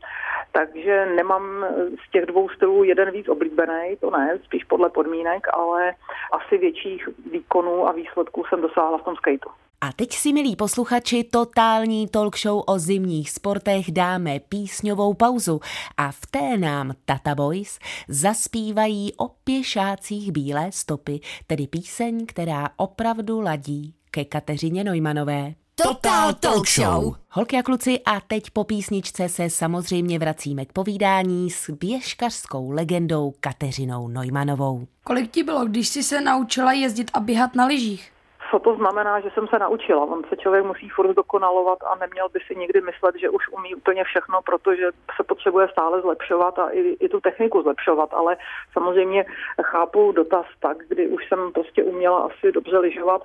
takže 0.52 1.06
nemám 1.06 1.66
z 2.08 2.12
těch 2.12 2.26
dvou 2.26 2.50
stylů 2.50 2.84
jeden 2.84 3.12
víc 3.12 3.28
oblíbený, 3.30 3.98
to 4.02 4.12
ne, 4.12 4.40
spíš 4.44 4.64
podle 4.64 4.90
podmínek, 4.90 5.48
ale 5.54 5.94
asi 6.32 6.58
větších 6.58 7.10
výkonů 7.32 7.88
a 7.88 7.92
výsledků 7.92 8.44
jsem 8.46 8.62
dosáhla 8.62 8.98
v 8.98 9.04
tom 9.04 9.16
skateu. 9.16 9.50
A 9.84 9.92
teď 9.92 10.14
si, 10.14 10.34
milí 10.34 10.56
posluchači, 10.56 11.24
totální 11.24 12.08
talk 12.08 12.38
show 12.38 12.64
o 12.68 12.80
zimních 12.80 13.30
sportech 13.30 13.92
dáme 13.92 14.40
písňovou 14.40 15.14
pauzu 15.14 15.60
a 15.98 16.12
v 16.12 16.26
té 16.32 16.58
nám 16.58 16.92
Tata 17.06 17.36
Boys 17.36 17.80
zaspívají 18.08 19.14
o 19.18 19.28
pěšácích 19.28 20.32
bílé 20.32 20.72
stopy, 20.72 21.20
tedy 21.48 21.68
píseň, 21.68 22.26
která 22.26 22.70
opravdu 22.78 23.42
ladí 23.42 23.94
ke 24.12 24.26
Kateřině 24.26 24.84
Nojmanové. 24.84 25.54
Total 25.76 26.34
Talk 26.34 26.68
Show. 26.68 27.16
Holky 27.30 27.58
a 27.58 27.64
kluci, 27.64 28.00
a 28.06 28.22
teď 28.22 28.50
po 28.50 28.64
písničce 28.64 29.30
se 29.30 29.50
samozřejmě 29.50 30.20
vracíme 30.20 30.66
k 30.66 30.74
povídání 30.74 31.50
s 31.50 31.70
běžkařskou 31.70 32.72
legendou 32.72 33.34
Kateřinou 33.40 34.08
Nojmanovou. 34.08 34.88
Kolik 35.04 35.32
ti 35.32 35.44
bylo, 35.44 35.66
když 35.66 35.88
jsi 35.88 36.04
se 36.04 36.22
naučila 36.22 36.74
jezdit 36.74 37.12
a 37.14 37.20
běhat 37.20 37.56
na 37.56 37.66
lyžích? 37.66 38.13
Co 38.54 38.60
to 38.60 38.76
znamená, 38.76 39.20
že 39.20 39.30
jsem 39.34 39.48
se 39.48 39.60
naučila? 39.60 40.06
On 40.06 40.24
se 40.30 40.38
člověk 40.38 40.66
musí 40.66 40.90
furt 40.90 41.14
dokonalovat 41.14 41.80
a 41.84 41.96
neměl 41.96 42.30
by 42.30 42.40
si 42.48 42.56
nikdy 42.56 42.82
myslet, 42.82 43.16
že 43.16 43.30
už 43.30 43.50
umí 43.52 43.76
úplně 43.76 44.04
všechno, 44.04 44.42
protože 44.42 44.92
se 45.16 45.24
potřebuje 45.24 45.68
stále 45.68 46.02
zlepšovat 46.02 46.60
a 46.60 46.70
i, 46.70 46.80
i 46.80 47.10
tu 47.10 47.20
techniku 47.20 47.62
zlepšovat. 47.62 48.10
Ale 48.14 48.38
samozřejmě 48.74 49.26
chápu 49.64 50.12
dotaz 50.12 50.46
tak, 50.60 50.78
kdy 50.88 51.08
už 51.08 51.28
jsem 51.28 51.52
prostě 51.52 51.84
uměla 51.84 52.20
asi 52.20 52.52
dobře 52.52 52.78
lyžovat. 52.78 53.22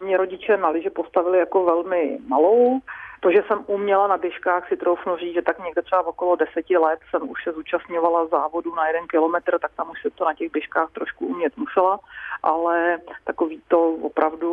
Mě 0.00 0.16
rodiče 0.16 0.56
na 0.56 0.68
lyže 0.68 0.90
postavili 0.90 1.38
jako 1.38 1.64
velmi 1.64 2.18
malou, 2.28 2.80
to, 3.22 3.30
že 3.30 3.42
jsem 3.46 3.64
uměla 3.66 4.06
na 4.06 4.16
běžkách, 4.16 4.68
si 4.68 4.76
troufnu 4.76 5.16
říct, 5.16 5.34
že 5.34 5.42
tak 5.42 5.58
někde 5.64 5.82
třeba 5.82 6.06
okolo 6.06 6.36
deseti 6.36 6.76
let 6.76 7.00
jsem 7.10 7.30
už 7.30 7.44
se 7.44 7.52
zúčastňovala 7.52 8.26
závodu 8.26 8.74
na 8.74 8.86
jeden 8.86 9.06
kilometr, 9.06 9.58
tak 9.58 9.70
tam 9.76 9.90
už 9.90 10.02
se 10.02 10.10
to 10.10 10.24
na 10.24 10.34
těch 10.34 10.52
běžkách 10.52 10.90
trošku 10.92 11.26
umět 11.26 11.56
musela, 11.56 12.00
ale 12.42 12.98
takový 13.24 13.62
to 13.68 13.88
opravdu 13.88 14.52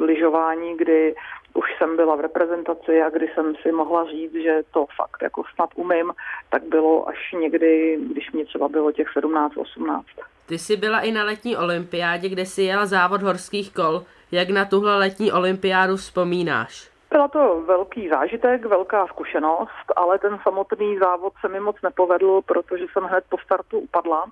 lyžování, 0.00 0.76
kdy 0.76 1.14
už 1.54 1.66
jsem 1.78 1.96
byla 1.96 2.16
v 2.16 2.20
reprezentaci 2.20 3.02
a 3.02 3.10
kdy 3.10 3.30
jsem 3.34 3.54
si 3.62 3.72
mohla 3.72 4.04
říct, 4.04 4.34
že 4.34 4.62
to 4.70 4.86
fakt 4.96 5.22
jako 5.22 5.42
snad 5.54 5.70
umím, 5.74 6.12
tak 6.50 6.62
bylo 6.62 7.08
až 7.08 7.32
někdy, 7.40 7.98
když 8.12 8.32
mě 8.32 8.44
třeba 8.44 8.68
bylo 8.68 8.92
těch 8.92 9.08
17-18. 9.16 10.02
Ty 10.46 10.58
jsi 10.58 10.76
byla 10.76 11.00
i 11.00 11.12
na 11.12 11.24
letní 11.24 11.56
olympiádě, 11.56 12.28
kde 12.28 12.46
si 12.46 12.62
jela 12.62 12.86
závod 12.86 13.22
horských 13.22 13.74
kol. 13.74 14.02
Jak 14.32 14.50
na 14.50 14.64
tuhle 14.64 14.96
letní 14.96 15.32
olympiádu 15.32 15.96
vzpomínáš? 15.96 16.91
Byla 17.12 17.28
to 17.28 17.62
velký 17.66 18.08
zážitek, 18.08 18.66
velká 18.66 19.06
zkušenost, 19.06 19.86
ale 19.96 20.18
ten 20.18 20.38
samotný 20.42 20.98
závod 20.98 21.32
se 21.40 21.48
mi 21.48 21.60
moc 21.60 21.76
nepovedl, 21.82 22.40
protože 22.42 22.84
jsem 22.92 23.04
hned 23.04 23.24
po 23.28 23.38
startu 23.38 23.78
upadla 23.78 24.24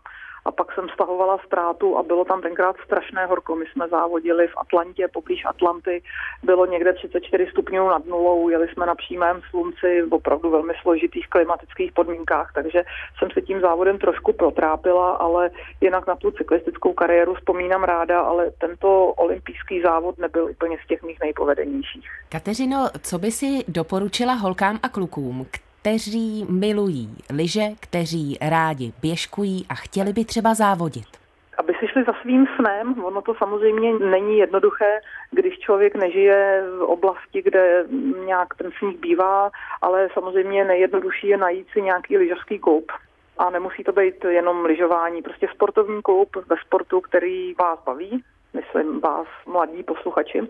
a 0.44 0.50
pak 0.50 0.72
jsem 0.72 0.88
stahovala 0.88 1.38
ztrátu 1.46 1.98
a 1.98 2.02
bylo 2.02 2.24
tam 2.24 2.42
tenkrát 2.42 2.76
strašné 2.84 3.26
horko. 3.26 3.56
My 3.56 3.64
jsme 3.66 3.88
závodili 3.88 4.48
v 4.48 4.56
Atlantě, 4.56 5.08
poblíž 5.12 5.44
Atlanty, 5.44 6.02
bylo 6.42 6.66
někde 6.66 6.92
34 6.92 7.46
stupňů 7.50 7.88
nad 7.88 8.06
nulou, 8.06 8.48
jeli 8.48 8.68
jsme 8.68 8.86
na 8.86 8.94
přímém 8.94 9.40
slunci 9.50 10.02
v 10.02 10.14
opravdu 10.14 10.50
velmi 10.50 10.72
složitých 10.82 11.28
klimatických 11.28 11.92
podmínkách, 11.92 12.52
takže 12.54 12.82
jsem 13.18 13.30
se 13.30 13.42
tím 13.42 13.60
závodem 13.60 13.98
trošku 13.98 14.32
protrápila, 14.32 15.10
ale 15.10 15.50
jinak 15.80 16.06
na 16.06 16.16
tu 16.16 16.30
cyklistickou 16.30 16.92
kariéru 16.92 17.34
vzpomínám 17.34 17.84
ráda, 17.84 18.20
ale 18.20 18.50
tento 18.58 19.06
olympijský 19.06 19.82
závod 19.82 20.18
nebyl 20.18 20.44
úplně 20.44 20.78
z 20.84 20.86
těch 20.86 21.02
mých 21.02 21.20
nejpovedenějších. 21.20 22.08
Kateřino, 22.28 22.88
co 23.02 23.18
by 23.18 23.30
si 23.30 23.64
doporučila 23.68 24.34
holkám 24.34 24.78
a 24.82 24.88
klukům, 24.88 25.46
kteří 25.80 26.46
milují 26.48 27.16
lyže, 27.30 27.66
kteří 27.80 28.38
rádi 28.40 28.92
běžkují 29.02 29.66
a 29.68 29.74
chtěli 29.74 30.12
by 30.12 30.24
třeba 30.24 30.54
závodit? 30.54 31.20
aby 31.58 31.74
si 31.78 31.88
šli 31.88 32.04
za 32.04 32.12
svým 32.22 32.46
snem. 32.56 33.04
Ono 33.04 33.22
to 33.22 33.34
samozřejmě 33.34 33.98
není 33.98 34.38
jednoduché, 34.38 35.00
když 35.30 35.58
člověk 35.58 35.94
nežije 35.94 36.64
v 36.78 36.82
oblasti, 36.82 37.42
kde 37.42 37.84
nějak 38.26 38.54
ten 38.54 38.70
sníh 38.78 38.98
bývá, 38.98 39.50
ale 39.82 40.08
samozřejmě 40.14 40.64
nejjednodušší 40.64 41.28
je 41.28 41.36
najít 41.36 41.66
si 41.72 41.82
nějaký 41.82 42.18
lyžařský 42.18 42.58
koup. 42.58 42.92
A 43.38 43.50
nemusí 43.50 43.84
to 43.84 43.92
být 43.92 44.24
jenom 44.24 44.64
lyžování, 44.64 45.22
prostě 45.22 45.48
sportovní 45.54 46.02
koup 46.02 46.36
ve 46.36 46.56
sportu, 46.66 47.00
který 47.00 47.54
vás 47.54 47.78
baví, 47.86 48.22
myslím 48.54 49.00
vás, 49.00 49.26
mladí 49.46 49.82
posluchači, 49.82 50.40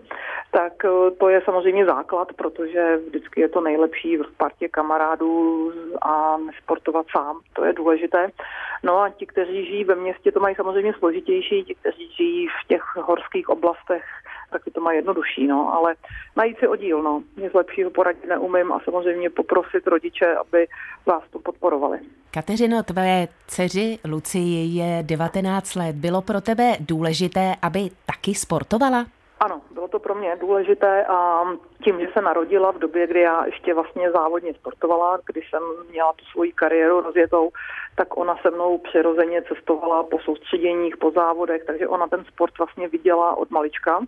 tak 0.51 0.73
eh, 0.85 1.11
to 1.11 1.29
je 1.29 1.41
samozřejmě 1.45 1.85
základ, 1.85 2.33
protože 2.33 2.97
vždycky 3.07 3.41
je 3.41 3.49
to 3.49 3.61
nejlepší 3.61 4.17
v 4.17 4.37
partě 4.37 4.69
kamarádů 4.69 5.71
a 6.01 6.37
nesportovat 6.37 7.05
sám, 7.11 7.39
to 7.53 7.65
je 7.65 7.73
důležité. 7.73 8.29
No 8.83 8.99
a 8.99 9.09
ti, 9.09 9.25
kteří 9.25 9.65
žijí 9.65 9.83
ve 9.83 9.95
městě, 9.95 10.31
to 10.31 10.39
mají 10.39 10.55
samozřejmě 10.55 10.93
složitější, 10.93 11.63
ti, 11.63 11.75
kteří 11.75 12.11
žijí 12.11 12.47
v 12.47 12.67
těch 12.67 12.83
horských 12.95 13.49
oblastech, 13.49 14.03
tak 14.51 14.61
to 14.73 14.81
mají 14.81 14.97
jednodušší, 14.97 15.47
no, 15.47 15.73
ale 15.73 15.95
najít 16.35 16.59
si 16.59 16.67
oddíl, 16.67 17.03
no, 17.03 17.23
nic 17.37 17.53
lepšího 17.53 17.89
poradit 17.89 18.27
neumím 18.27 18.71
a 18.71 18.79
samozřejmě 18.83 19.29
poprosit 19.29 19.87
rodiče, 19.87 20.35
aby 20.35 20.67
vás 21.05 21.23
to 21.31 21.39
podporovali. 21.39 21.99
Kateřino, 22.31 22.83
tvé 22.83 23.27
dceři 23.47 23.99
Lucii 24.09 24.77
je 24.77 25.03
19 25.03 25.75
let. 25.75 25.95
Bylo 25.95 26.21
pro 26.21 26.41
tebe 26.41 26.73
důležité, 26.79 27.55
aby 27.61 27.89
taky 28.05 28.35
sportovala? 28.35 29.05
Ano, 29.39 29.61
bylo 29.71 29.87
to 29.87 29.99
pro 29.99 30.15
mě 30.15 30.35
důležité 30.35 31.05
a 31.05 31.43
tím, 31.83 31.99
že 31.99 32.07
se 32.13 32.21
narodila 32.21 32.71
v 32.71 32.79
době, 32.79 33.07
kdy 33.07 33.21
já 33.21 33.45
ještě 33.45 33.73
vlastně 33.73 34.11
závodně 34.11 34.53
sportovala, 34.53 35.19
když 35.25 35.49
jsem 35.49 35.63
měla 35.89 36.13
tu 36.13 36.25
svoji 36.25 36.51
kariéru 36.51 37.01
rozjetou, 37.01 37.51
tak 37.95 38.17
ona 38.17 38.37
se 38.41 38.51
mnou 38.51 38.77
přirozeně 38.77 39.41
cestovala 39.41 40.03
po 40.03 40.19
soustředěních, 40.19 40.97
po 40.97 41.11
závodech, 41.11 41.63
takže 41.67 41.87
ona 41.87 42.07
ten 42.07 42.25
sport 42.25 42.57
vlastně 42.57 42.87
viděla 42.87 43.37
od 43.37 43.51
malička. 43.51 43.99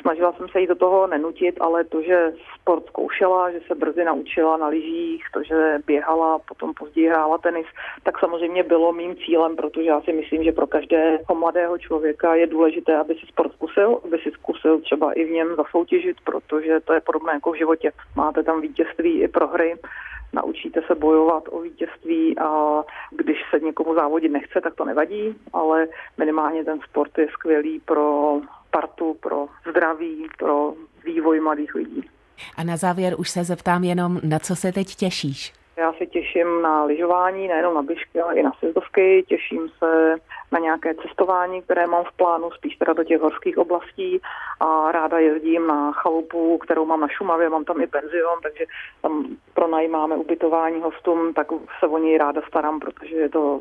Snažila 0.00 0.32
jsem 0.32 0.48
se 0.48 0.60
jí 0.60 0.66
do 0.66 0.74
toho 0.74 1.06
nenutit, 1.06 1.54
ale 1.60 1.84
to, 1.84 2.02
že 2.02 2.32
sport 2.60 2.86
zkoušela, 2.86 3.50
že 3.50 3.60
se 3.66 3.74
brzy 3.74 4.04
naučila 4.04 4.56
na 4.56 4.68
lyžích, 4.68 5.24
to, 5.32 5.42
že 5.42 5.78
běhala, 5.86 6.38
potom 6.38 6.74
později 6.74 7.08
hrála 7.08 7.38
tenis, 7.38 7.66
tak 8.02 8.18
samozřejmě 8.18 8.62
bylo 8.62 8.92
mým 8.92 9.16
cílem, 9.16 9.56
protože 9.56 9.88
já 9.88 10.00
si 10.00 10.12
myslím, 10.12 10.44
že 10.44 10.52
pro 10.52 10.66
každého 10.66 11.34
mladého 11.34 11.78
člověka 11.78 12.34
je 12.34 12.46
důležité, 12.46 12.96
aby 12.96 13.14
si 13.14 13.26
sport 13.26 13.52
zkusil, 13.52 14.00
aby 14.04 14.18
si 14.18 14.30
zkusil 14.30 14.80
třeba 14.80 15.12
i 15.12 15.24
v 15.24 15.30
něm 15.30 15.56
zasoutěžit, 15.56 16.16
protože 16.24 16.80
to 16.80 16.92
je 16.92 17.00
podobné 17.00 17.32
jako 17.32 17.52
v 17.52 17.58
životě. 17.58 17.92
Máte 18.16 18.42
tam 18.42 18.60
vítězství 18.60 19.22
i 19.22 19.28
prohry, 19.28 19.74
naučíte 20.32 20.82
se 20.86 20.94
bojovat 20.94 21.44
o 21.50 21.60
vítězství 21.60 22.38
a 22.38 22.82
když 23.10 23.38
se 23.50 23.60
někomu 23.60 23.94
závodit 23.94 24.32
nechce, 24.32 24.60
tak 24.60 24.74
to 24.74 24.84
nevadí, 24.84 25.34
ale 25.52 25.88
minimálně 26.18 26.64
ten 26.64 26.80
sport 26.80 27.18
je 27.18 27.28
skvělý 27.28 27.80
pro 27.80 28.40
partu, 28.70 29.16
pro 29.20 29.46
zdraví, 29.70 30.26
pro 30.38 30.72
vývoj 31.04 31.40
mladých 31.40 31.74
lidí. 31.74 32.10
A 32.56 32.64
na 32.64 32.76
závěr 32.76 33.14
už 33.18 33.30
se 33.30 33.44
zeptám 33.44 33.84
jenom, 33.84 34.20
na 34.24 34.38
co 34.38 34.56
se 34.56 34.72
teď 34.72 34.94
těšíš? 34.94 35.52
Já 35.76 35.92
se 35.92 36.06
těším 36.06 36.62
na 36.62 36.84
lyžování, 36.84 37.48
nejenom 37.48 37.74
na 37.74 37.82
běžky, 37.82 38.20
ale 38.20 38.34
i 38.34 38.42
na 38.42 38.52
sjezdovky. 38.58 39.24
Těším 39.28 39.68
se 39.78 40.14
na 40.52 40.58
nějaké 40.58 40.94
cestování, 40.94 41.62
které 41.62 41.86
mám 41.86 42.04
v 42.04 42.12
plánu, 42.16 42.50
spíš 42.50 42.76
teda 42.76 42.92
do 42.92 43.04
těch 43.04 43.20
horských 43.20 43.58
oblastí 43.58 44.20
a 44.60 44.92
ráda 44.92 45.18
jezdím 45.18 45.66
na 45.66 45.92
chalupu, 45.92 46.58
kterou 46.58 46.84
mám 46.84 47.00
na 47.00 47.08
Šumavě, 47.08 47.48
mám 47.48 47.64
tam 47.64 47.80
i 47.80 47.86
penzion, 47.86 48.38
takže 48.42 48.64
tam 49.02 49.36
pronajímáme 49.54 50.16
ubytování 50.16 50.80
hostům, 50.80 51.34
tak 51.34 51.46
se 51.78 51.86
o 51.86 51.98
něj 51.98 52.18
ráda 52.18 52.40
starám, 52.48 52.80
protože 52.80 53.16
je 53.16 53.28
to 53.28 53.60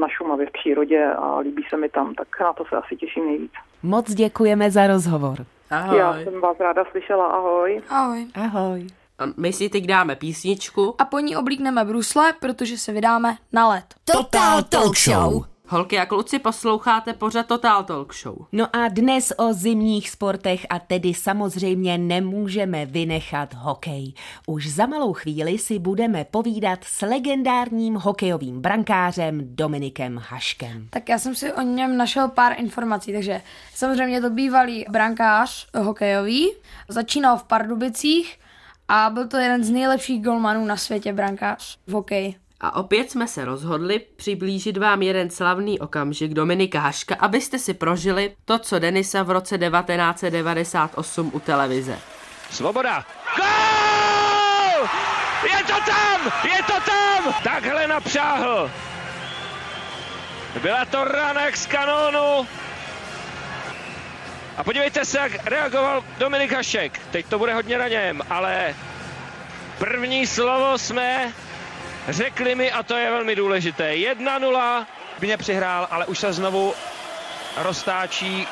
na 0.00 0.08
Šumavě 0.08 0.46
v 0.46 0.52
přírodě 0.52 1.06
a 1.06 1.38
líbí 1.38 1.62
se 1.68 1.76
mi 1.76 1.88
tam, 1.88 2.14
tak 2.14 2.40
na 2.40 2.52
to 2.52 2.64
se 2.64 2.76
asi 2.76 2.96
těším 2.96 3.26
nejvíc. 3.26 3.52
Moc 3.82 4.14
děkujeme 4.14 4.70
za 4.70 4.86
rozhovor. 4.86 5.46
Ahoj. 5.70 5.98
Já 5.98 6.14
jsem 6.24 6.40
vás 6.40 6.56
ráda 6.60 6.84
slyšela, 6.90 7.26
ahoj. 7.26 7.82
Ahoj. 7.88 8.26
Ahoj. 8.34 8.86
A 9.18 9.22
my 9.36 9.52
si 9.52 9.68
teď 9.68 9.86
dáme 9.86 10.16
písničku. 10.16 10.94
A 10.98 11.04
po 11.04 11.18
ní 11.18 11.36
oblíkneme 11.36 11.84
brusle, 11.84 12.32
protože 12.40 12.78
se 12.78 12.92
vydáme 12.92 13.36
na 13.52 13.68
let. 13.68 13.84
Total 14.04 14.62
Talk 14.62 14.96
Show. 14.96 15.44
Holky 15.72 15.98
a 15.98 16.06
kluci, 16.06 16.38
posloucháte 16.38 17.12
pořad 17.12 17.46
Total 17.46 17.84
Talk 17.84 18.14
Show. 18.14 18.36
No 18.52 18.76
a 18.76 18.88
dnes 18.88 19.32
o 19.36 19.52
zimních 19.52 20.10
sportech 20.10 20.66
a 20.70 20.78
tedy 20.78 21.14
samozřejmě 21.14 21.98
nemůžeme 21.98 22.86
vynechat 22.86 23.54
hokej. 23.54 24.14
Už 24.46 24.70
za 24.70 24.86
malou 24.86 25.12
chvíli 25.12 25.58
si 25.58 25.78
budeme 25.78 26.24
povídat 26.24 26.84
s 26.84 27.00
legendárním 27.00 27.94
hokejovým 27.94 28.60
brankářem 28.60 29.40
Dominikem 29.42 30.20
Haškem. 30.28 30.88
Tak 30.90 31.08
já 31.08 31.18
jsem 31.18 31.34
si 31.34 31.52
o 31.52 31.62
něm 31.62 31.96
našel 31.96 32.28
pár 32.28 32.60
informací, 32.60 33.12
takže 33.12 33.42
samozřejmě 33.74 34.20
to 34.20 34.30
bývalý 34.30 34.84
brankář 34.90 35.68
hokejový, 35.74 36.52
začínal 36.88 37.36
v 37.36 37.44
Pardubicích 37.44 38.38
a 38.88 39.10
byl 39.10 39.28
to 39.28 39.36
jeden 39.36 39.64
z 39.64 39.70
nejlepších 39.70 40.24
golmanů 40.24 40.64
na 40.64 40.76
světě 40.76 41.12
brankář 41.12 41.78
v 41.86 41.92
hokeji. 41.92 42.34
A 42.60 42.76
opět 42.76 43.10
jsme 43.10 43.28
se 43.28 43.44
rozhodli 43.44 44.00
přiblížit 44.16 44.76
vám 44.76 45.02
jeden 45.02 45.30
slavný 45.30 45.80
okamžik 45.80 46.34
Dominika 46.34 46.80
Haška, 46.80 47.14
abyste 47.14 47.58
si 47.58 47.74
prožili 47.74 48.36
to, 48.44 48.58
co 48.58 48.78
Denisa 48.78 49.22
v 49.22 49.30
roce 49.30 49.58
1998 49.58 51.30
u 51.34 51.40
televize. 51.40 51.98
Svoboda. 52.50 53.04
Gol! 53.36 54.88
Je 55.42 55.64
to 55.64 55.90
tam! 55.90 56.32
Je 56.44 56.62
to 56.62 56.90
tam! 56.90 57.34
Takhle 57.44 57.86
napřáhl. 57.86 58.70
Byla 60.62 60.84
to 60.84 61.04
ranek 61.04 61.56
z 61.56 61.66
kanónu. 61.66 62.46
A 64.56 64.64
podívejte 64.64 65.04
se, 65.04 65.18
jak 65.18 65.46
reagoval 65.46 66.04
Dominik 66.18 66.52
Hašek. 66.52 67.00
Teď 67.10 67.26
to 67.26 67.38
bude 67.38 67.54
hodně 67.54 67.78
na 67.78 67.88
něm, 67.88 68.22
ale 68.30 68.74
první 69.78 70.26
slovo 70.26 70.78
jsme 70.78 71.32
řekli 72.08 72.54
mi, 72.54 72.72
a 72.72 72.82
to 72.82 72.96
je 72.96 73.10
velmi 73.10 73.36
důležité. 73.36 73.92
1-0. 73.92 74.86
Mě 75.20 75.36
přihrál, 75.36 75.88
ale 75.90 76.06
už 76.06 76.18
se 76.18 76.32
znovu 76.32 76.74
roztáčí 77.56 78.46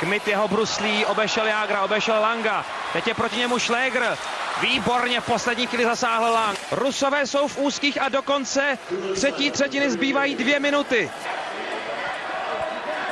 Kmit 0.00 0.28
jeho 0.28 0.48
bruslí, 0.48 1.06
obešel 1.06 1.46
Jágra, 1.46 1.82
obešel 1.82 2.20
Langa. 2.20 2.64
Teď 2.92 3.06
je 3.06 3.14
proti 3.14 3.36
němu 3.36 3.58
Šlégr. 3.58 4.16
Výborně 4.60 5.20
v 5.20 5.26
poslední 5.26 5.66
chvíli 5.66 5.84
zasáhl 5.84 6.32
Lang. 6.32 6.58
Rusové 6.70 7.26
jsou 7.26 7.48
v 7.48 7.58
úzkých 7.58 8.02
a 8.02 8.08
dokonce 8.08 8.78
třetí 9.14 9.50
třetiny 9.50 9.90
zbývají 9.90 10.34
dvě 10.34 10.60
minuty. 10.60 11.10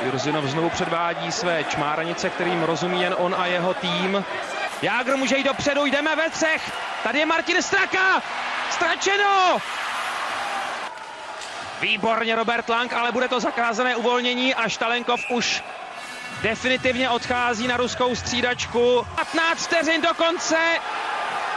Jurzinov 0.01 0.45
znovu 0.45 0.69
předvádí 0.69 1.31
své 1.31 1.63
čmáranice, 1.63 2.29
kterým 2.29 2.63
rozumí 2.63 3.01
jen 3.01 3.15
on 3.17 3.35
a 3.37 3.45
jeho 3.45 3.73
tým. 3.73 4.25
Jágr 4.81 5.15
může 5.15 5.37
jít 5.37 5.43
dopředu, 5.43 5.85
jdeme 5.85 6.15
ve 6.15 6.29
třech. 6.29 6.71
Tady 7.03 7.19
je 7.19 7.25
Martin 7.25 7.61
Straka. 7.61 8.21
Stračeno! 8.71 9.61
Výborně 11.81 12.35
Robert 12.35 12.69
Lang, 12.69 12.93
ale 12.93 13.11
bude 13.11 13.27
to 13.27 13.39
zakázané 13.39 13.95
uvolnění 13.95 14.55
a 14.55 14.69
Štalenkov 14.69 15.19
už 15.29 15.63
definitivně 16.41 17.09
odchází 17.09 17.67
na 17.67 17.77
ruskou 17.77 18.15
střídačku. 18.15 19.07
15 19.15 19.65
vteřin 19.65 20.01
do 20.01 20.13
konce 20.13 20.57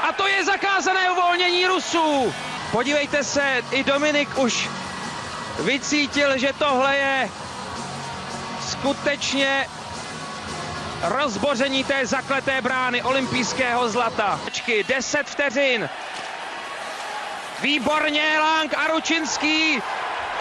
a 0.03 0.13
to 0.13 0.27
je 0.27 0.45
zakázané 0.45 1.11
uvolnění 1.11 1.67
Rusů. 1.67 2.35
Podívejte 2.71 3.25
se, 3.25 3.63
i 3.71 3.85
Dominik 3.85 4.39
už 4.39 4.69
vycítil, 5.61 6.39
že 6.39 6.53
tohle 6.59 6.97
je 6.97 7.31
skutečně 8.71 9.69
rozboření 11.03 11.85
té 11.85 12.07
zakleté 12.07 12.61
brány 12.61 13.03
olympijského 13.03 13.89
zlata. 13.89 14.41
10 14.89 15.27
vteřin. 15.27 15.89
Výborně 17.63 18.39
Lang 18.39 18.75
a 18.75 18.87
Ručinský 18.87 19.83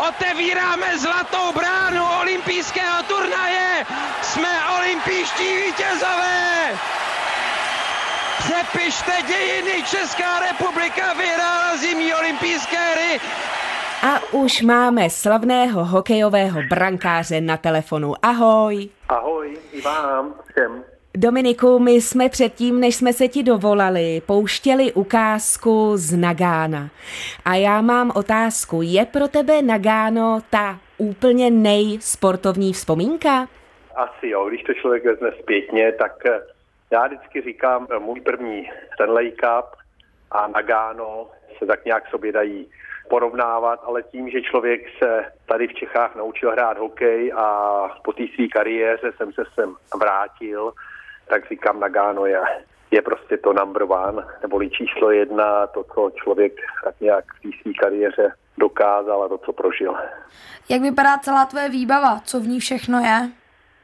Otevíráme 0.10 0.98
zlatou 0.98 1.54
bránu 1.54 2.04
olympijského 2.22 3.04
turnaje. 3.04 3.86
Jsme 4.22 4.50
olympijští 4.80 5.56
vítězové. 5.56 6.72
Přepište 8.38 9.12
dějiny, 9.28 9.84
Česká 9.84 10.40
republika 10.40 11.14
vyhrála 11.14 11.78
zimní 11.78 12.14
olympijské 12.14 12.78
hry. 12.78 13.20
A 14.04 14.34
už 14.34 14.62
máme 14.62 15.10
slavného 15.10 15.86
hokejového 15.86 16.62
brankáře 16.70 17.42
na 17.42 17.58
telefonu. 17.58 18.14
Ahoj. 18.22 18.90
Ahoj, 19.10 19.58
i 19.72 19.82
vám 19.82 20.34
všem. 20.50 20.91
Dominiku, 21.18 21.80
my 21.80 21.92
jsme 21.92 22.30
předtím, 22.30 22.80
než 22.80 22.96
jsme 22.96 23.14
se 23.14 23.28
ti 23.28 23.44
dovolali, 23.44 24.22
pouštěli 24.26 24.94
ukázku 24.94 25.92
z 25.96 26.18
Nagána. 26.18 26.90
A 27.46 27.56
já 27.56 27.82
mám 27.82 28.12
otázku, 28.16 28.80
je 28.82 29.06
pro 29.06 29.28
tebe 29.28 29.62
Nagáno 29.62 30.40
ta 30.50 30.80
úplně 30.98 31.52
nejsportovní 31.52 32.74
vzpomínka? 32.74 33.48
Asi 33.96 34.28
jo, 34.28 34.50
když 34.50 34.64
to 34.64 34.74
člověk 34.74 35.06
vezme 35.06 35.32
zpětně, 35.40 35.92
tak 35.92 36.26
eh, 36.26 36.40
já 36.92 37.08
vždycky 37.08 37.42
říkám, 37.42 37.88
eh, 37.92 38.00
můj 38.00 38.22
první 38.22 38.70
Stanley 38.94 39.32
Cup 39.32 39.66
a 40.32 40.48
Nagano 40.48 41.28
se 41.60 41.66
tak 41.66 41.86
nějak 41.86 42.10
sobě 42.10 42.32
dají 42.32 42.68
porovnávat, 43.10 43.80
ale 43.84 44.04
tím, 44.04 44.30
že 44.30 44.42
člověk 44.42 44.82
se 45.04 45.26
tady 45.46 45.68
v 45.68 45.74
Čechách 45.74 46.16
naučil 46.16 46.52
hrát 46.52 46.78
hokej 46.78 47.34
a 47.36 47.46
po 48.04 48.14
té 48.14 48.24
své 48.36 48.48
kariéře 48.48 49.12
jsem 49.18 49.34
se 49.34 49.44
sem 49.56 49.76
vrátil, 50.00 50.74
tak 51.32 51.50
říkám 51.50 51.80
Nagano 51.80 52.26
je, 52.26 52.42
je 52.92 53.02
prostě 53.02 53.38
to 53.38 53.54
number 53.54 53.84
one, 53.84 54.24
neboli 54.42 54.70
číslo 54.70 55.12
jedna, 55.12 55.68
to, 55.68 55.84
co 55.84 56.12
člověk 56.24 56.54
tak 56.84 56.96
nějak 57.02 57.26
v 57.36 57.42
té 57.42 57.50
své 57.62 57.74
kariéře 57.74 58.34
dokázal 58.58 59.24
a 59.24 59.28
to, 59.28 59.38
co 59.38 59.54
prožil. 59.54 59.96
Jak 60.70 60.82
vypadá 60.82 61.18
celá 61.18 61.46
tvoje 61.46 61.70
výbava? 61.70 62.20
Co 62.24 62.40
v 62.40 62.48
ní 62.48 62.60
všechno 62.60 63.00
je? 63.00 63.30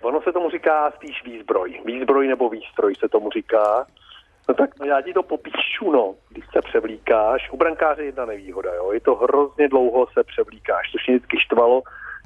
Ono 0.02 0.22
se 0.22 0.32
tomu 0.32 0.50
říká 0.50 0.92
spíš 0.92 1.24
výzbroj. 1.24 1.82
Výzbroj 1.86 2.28
nebo 2.28 2.50
výstroj 2.50 2.96
se 3.00 3.10
tomu 3.10 3.30
říká. 3.30 3.88
No 4.50 4.56
tak 4.56 4.70
já 4.86 5.02
ti 5.02 5.14
to 5.14 5.24
popíšu, 5.24 5.92
no. 5.92 6.16
Když 6.30 6.46
se 6.54 6.62
převlíkáš, 6.62 7.50
u 7.52 7.58
brankáře 7.58 8.04
jedna 8.04 8.26
nevýhoda, 8.26 8.74
jo. 8.74 8.92
Je 8.92 9.00
to 9.00 9.16
hrozně 9.16 9.68
dlouho 9.68 10.08
se 10.14 10.24
převlíkáš, 10.24 10.92
což 10.92 11.08
mě 11.08 11.18
vždycky 11.18 11.40
štvalo, 11.40 11.82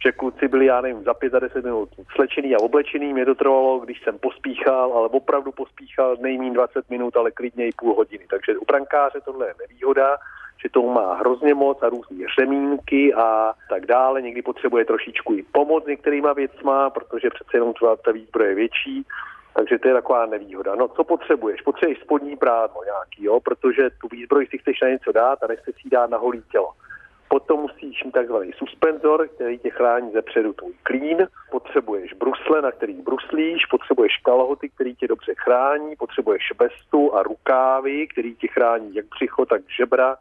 že 0.05 0.11
kluci 0.11 0.47
byli, 0.47 0.65
já 0.65 0.81
nevím, 0.81 1.03
za 1.31 1.39
10 1.39 1.63
minut 1.63 1.89
slečený 2.15 2.55
a 2.55 2.59
oblečený. 2.59 3.13
Mě 3.13 3.25
to 3.25 3.35
trvalo, 3.35 3.79
když 3.79 4.03
jsem 4.03 4.19
pospíchal, 4.19 4.93
ale 4.93 5.09
opravdu 5.09 5.51
pospíchal 5.51 6.15
nejmín 6.19 6.53
20 6.53 6.89
minut, 6.89 7.17
ale 7.17 7.31
klidně 7.31 7.67
i 7.67 7.71
půl 7.79 7.95
hodiny. 7.95 8.25
Takže 8.29 8.57
u 8.57 8.65
brankáře 8.65 9.21
tohle 9.25 9.47
je 9.47 9.53
nevýhoda, 9.59 10.17
že 10.63 10.69
to 10.69 10.81
má 10.81 11.13
hrozně 11.13 11.53
moc 11.53 11.83
a 11.83 11.89
různé 11.89 12.25
řemínky 12.39 13.13
a 13.13 13.53
tak 13.69 13.85
dále. 13.85 14.21
Někdy 14.21 14.41
potřebuje 14.41 14.85
trošičku 14.85 15.33
i 15.33 15.43
pomoc 15.51 15.85
některýma 15.85 16.33
věcma, 16.33 16.89
protože 16.89 17.29
přece 17.29 17.57
jenom 17.57 17.73
ta 18.05 18.11
výzbroj 18.11 18.47
je 18.47 18.55
větší. 18.55 19.05
Takže 19.53 19.79
to 19.79 19.87
je 19.87 19.93
taková 19.93 20.25
nevýhoda. 20.25 20.75
No, 20.75 20.87
co 20.87 21.03
potřebuješ? 21.03 21.61
Potřebuješ 21.61 21.99
spodní 21.99 22.37
prádlo 22.37 22.83
nějaký, 22.83 23.23
jo, 23.23 23.39
protože 23.39 23.89
tu 23.89 24.07
výzbroj 24.11 24.47
si 24.47 24.57
chceš 24.57 24.81
na 24.81 24.89
něco 24.89 25.11
dát 25.11 25.43
a 25.43 25.47
nechceš 25.47 25.75
si 25.81 25.89
dát 25.89 26.09
na 26.09 26.17
holý 26.17 26.43
tělo. 26.51 26.71
Potom 27.31 27.59
musíš 27.59 28.03
mít 28.03 28.11
takzvaný 28.11 28.51
suspenzor, 28.57 29.27
který 29.27 29.59
tě 29.59 29.69
chrání 29.69 30.11
ze 30.11 30.21
předu 30.21 30.53
tvůj 30.53 30.73
klín. 30.83 31.27
Potřebuješ 31.51 32.13
brusle, 32.13 32.61
na 32.61 32.71
který 32.71 32.93
bruslíš, 32.93 33.65
potřebuješ 33.65 34.17
kalhoty, 34.17 34.69
který 34.69 34.95
tě 34.95 35.07
dobře 35.07 35.33
chrání, 35.37 35.95
potřebuješ 35.95 36.53
vestu 36.59 37.15
a 37.15 37.23
rukávy, 37.23 38.07
který 38.07 38.35
tě 38.35 38.47
chrání 38.47 38.95
jak 38.95 39.05
břicho, 39.05 39.45
tak 39.45 39.61
žebra, 39.77 40.15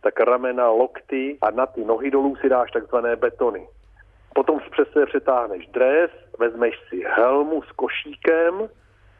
tak 0.00 0.20
ramena, 0.20 0.70
lokty 0.70 1.38
a 1.42 1.50
na 1.50 1.66
ty 1.66 1.84
nohy 1.84 2.10
dolů 2.10 2.36
si 2.36 2.48
dáš 2.48 2.70
takzvané 2.70 3.16
betony. 3.16 3.68
Potom 4.34 4.60
přes 4.70 4.88
sebe 4.92 5.06
přetáhneš 5.06 5.66
dres, 5.66 6.10
vezmeš 6.38 6.74
si 6.88 7.04
helmu 7.16 7.62
s 7.62 7.72
košíkem, 7.72 8.68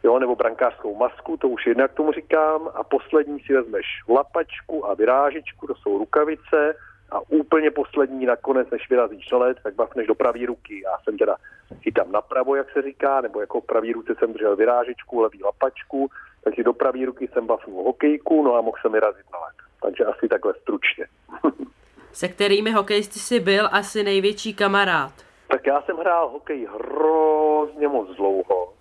jo, 0.03 0.19
nebo 0.19 0.37
brankářskou 0.37 0.97
masku, 0.97 1.37
to 1.37 1.49
už 1.49 1.67
jednak 1.67 1.93
tomu 1.93 2.13
říkám, 2.13 2.69
a 2.75 2.85
poslední 2.85 3.41
si 3.41 3.53
vezmeš 3.55 3.87
lapačku 4.09 4.87
a 4.87 4.95
vyrážičku, 4.95 5.67
to 5.67 5.75
jsou 5.75 5.99
rukavice, 5.99 6.75
a 7.15 7.21
úplně 7.29 7.71
poslední 7.71 8.27
nakonec, 8.27 8.71
než 8.71 8.91
vyrazíš 8.91 9.31
na 9.31 9.39
let, 9.39 9.59
tak 9.63 9.75
bafneš 9.75 10.07
do 10.07 10.15
pravý 10.15 10.47
ruky. 10.47 10.83
Já 10.85 10.99
jsem 11.05 11.19
teda 11.19 11.37
chytám 11.83 12.13
napravo, 12.13 12.55
jak 12.55 12.71
se 12.71 12.83
říká, 12.83 13.21
nebo 13.21 13.41
jako 13.41 13.61
v 13.61 13.67
pravý 13.67 13.93
ruce 13.93 14.15
jsem 14.19 14.33
držel 14.33 14.57
vyrážečku, 14.57 15.21
levý 15.21 15.43
lapačku, 15.43 16.11
takže 16.45 16.63
do 16.63 16.73
pravý 16.73 17.07
ruky 17.07 17.29
jsem 17.33 17.47
bafnul 17.47 17.85
hokejku, 17.85 18.43
no 18.43 18.55
a 18.55 18.61
mohl 18.61 18.77
jsem 18.83 18.93
vyrazit 18.93 19.27
na 19.33 19.39
let. 19.39 19.55
Takže 19.83 20.05
asi 20.05 20.29
takhle 20.29 20.55
stručně. 20.55 21.07
Se 22.13 22.29
kterými 22.29 22.71
hokejisty 22.71 23.19
jsi 23.19 23.41
byl 23.41 23.69
asi 23.73 24.03
největší 24.03 24.55
kamarád? 24.55 25.13
Tak 25.49 25.67
já 25.67 25.83
jsem 25.83 25.97
hrál 25.97 26.29
hokej 26.29 26.67
hrozně 26.75 27.89
moc 27.89 28.17
dlouho. 28.17 28.73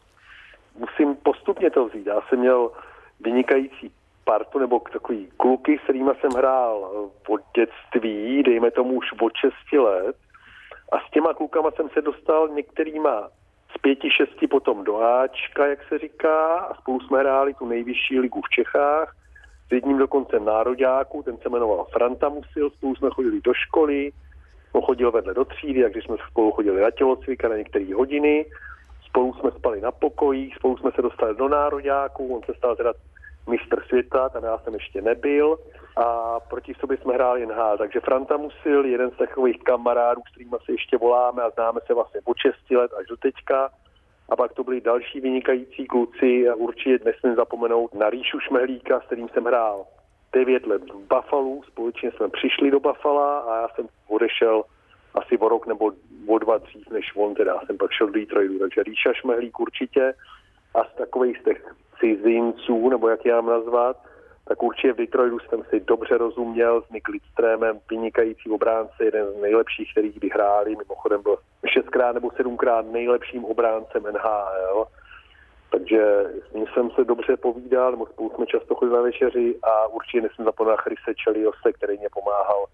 Musím 0.77 1.15
postupně 1.15 1.71
to 1.71 1.85
vzít. 1.85 2.07
Já 2.07 2.21
jsem 2.21 2.39
měl 2.39 2.71
vynikající 3.19 3.91
partu 4.23 4.59
nebo 4.59 4.79
takový 4.93 5.29
kluky, 5.37 5.77
s 5.77 5.83
kterými 5.83 6.11
jsem 6.21 6.31
hrál 6.31 6.91
eh, 6.91 7.31
od 7.31 7.41
dětství, 7.55 8.43
dejme 8.43 8.71
tomu 8.71 8.93
už 8.93 9.05
od 9.21 9.33
6 9.35 9.53
let. 9.73 10.15
A 10.91 10.99
s 10.99 11.11
těma 11.11 11.33
klukama 11.33 11.71
jsem 11.71 11.89
se 11.89 12.01
dostal 12.01 12.47
některýma 12.47 13.29
z 13.75 13.81
pěti, 13.81 14.09
šesti 14.11 14.47
potom 14.47 14.83
do 14.83 15.01
Ačka, 15.01 15.65
jak 15.65 15.79
se 15.89 15.99
říká, 15.99 16.57
a 16.57 16.73
spolu 16.73 16.99
jsme 16.99 17.19
hráli 17.19 17.53
tu 17.53 17.65
nejvyšší 17.65 18.19
ligu 18.19 18.41
v 18.41 18.49
Čechách. 18.49 19.15
S 19.67 19.71
jedním 19.71 19.97
dokonce 19.97 20.39
nároďáku, 20.39 21.23
ten 21.23 21.37
se 21.37 21.49
jmenoval 21.49 21.85
Franta 21.85 22.29
Musil, 22.29 22.69
spolu 22.69 22.95
jsme 22.95 23.09
chodili 23.09 23.41
do 23.41 23.53
školy, 23.53 24.11
on 24.71 24.81
chodil 24.81 25.11
vedle 25.11 25.33
do 25.33 25.45
třídy, 25.45 25.83
takže 25.83 26.01
jsme 26.01 26.15
spolu 26.29 26.51
chodili 26.51 26.81
na 26.81 26.91
tělocvika 26.91 27.49
na 27.49 27.55
některé 27.57 27.93
hodiny, 27.95 28.45
spolu 29.05 29.33
jsme 29.33 29.51
spali 29.51 29.81
na 29.81 29.91
pokojích, 29.91 30.55
spolu 30.55 30.77
jsme 30.77 30.91
se 30.95 31.01
dostali 31.01 31.35
do 31.35 31.49
nároďáku, 31.49 32.35
on 32.35 32.41
se 32.45 32.53
stal 32.53 32.75
teda 32.75 32.93
mistr 33.49 33.83
světa, 33.87 34.29
tam 34.29 34.43
já 34.43 34.57
jsem 34.57 34.73
ještě 34.73 35.01
nebyl 35.01 35.57
a 35.97 36.39
proti 36.39 36.73
sobě 36.73 36.97
jsme 36.97 37.13
hráli 37.13 37.45
NHL. 37.45 37.77
Takže 37.77 37.99
Franta 37.99 38.37
Musil, 38.37 38.85
jeden 38.85 39.11
z 39.11 39.17
takových 39.17 39.63
kamarádů, 39.63 40.21
s 40.27 40.31
kterými 40.31 40.55
se 40.65 40.71
ještě 40.71 40.97
voláme 40.97 41.43
a 41.43 41.49
známe 41.49 41.79
se 41.85 41.93
vlastně 41.93 42.21
po 42.23 42.33
6 42.37 42.71
let 42.71 42.91
až 42.99 43.07
do 43.07 43.17
teďka. 43.17 43.69
A 44.29 44.35
pak 44.35 44.53
to 44.53 44.63
byli 44.63 44.81
další 44.81 45.19
vynikající 45.19 45.85
kluci 45.85 46.49
a 46.49 46.55
určitě 46.55 47.05
nesmím 47.05 47.35
zapomenout 47.35 47.93
na 47.93 48.09
Ríšu 48.09 48.39
Šmehlíka, 48.39 48.99
s 48.99 49.03
kterým 49.03 49.29
jsem 49.29 49.45
hrál 49.45 49.85
9 50.33 50.65
let 50.67 50.81
v 50.81 51.15
Buffalo. 51.15 51.63
Společně 51.67 52.11
jsme 52.11 52.29
přišli 52.29 52.71
do 52.71 52.79
Buffalo 52.79 53.49
a 53.49 53.61
já 53.61 53.67
jsem 53.75 53.87
odešel 54.07 54.63
asi 55.13 55.37
o 55.37 55.49
rok 55.49 55.67
nebo 55.67 55.91
o 56.27 56.39
dva 56.39 56.57
dřív 56.57 56.89
než 56.89 57.11
on, 57.15 57.35
teda 57.35 57.59
jsem 57.65 57.77
pak 57.77 57.91
šel 57.91 58.07
do 58.07 58.13
Detroitu. 58.13 58.59
Takže 58.59 58.83
Ríša 58.83 59.13
Šmehlík 59.13 59.59
určitě 59.59 60.13
a 60.75 60.83
z 60.83 60.97
takových 60.97 61.43
těch 61.43 61.75
cizinců, 61.99 62.89
nebo 62.89 63.09
jak 63.09 63.25
já 63.25 63.41
mám 63.41 63.59
nazvat, 63.59 63.97
tak 64.47 64.63
určitě 64.63 64.93
v 64.93 64.97
Detroitu 64.97 65.39
jsem 65.39 65.63
si 65.69 65.79
dobře 65.79 66.17
rozuměl 66.17 66.81
s 66.81 66.89
Nick 66.89 67.09
Lidströmem, 67.09 67.79
vynikající 67.89 68.49
obránce, 68.49 69.05
jeden 69.05 69.27
z 69.27 69.41
nejlepších, 69.41 69.91
který 69.91 70.11
kdy 70.11 70.29
hráli, 70.29 70.75
mimochodem 70.75 71.21
byl 71.23 71.37
šestkrát 71.67 72.13
nebo 72.13 72.31
sedmkrát 72.31 72.85
nejlepším 72.91 73.45
obráncem 73.45 74.03
NHL. 74.03 74.85
Takže 75.69 76.25
jsem 76.73 76.91
se 76.91 77.03
dobře 77.03 77.37
povídal, 77.37 77.91
nebo 77.91 78.05
spolu 78.05 78.31
jsme 78.35 78.45
často 78.45 78.75
chodili 78.75 78.97
na 78.97 79.01
večeři 79.01 79.59
a 79.63 79.87
určitě 79.87 80.21
nesmím 80.21 80.45
zapomenout 80.45 80.79
Chrise 80.79 81.13
Cheliose, 81.23 81.73
který 81.73 81.97
mě 81.97 82.09
pomáhal, 82.13 82.65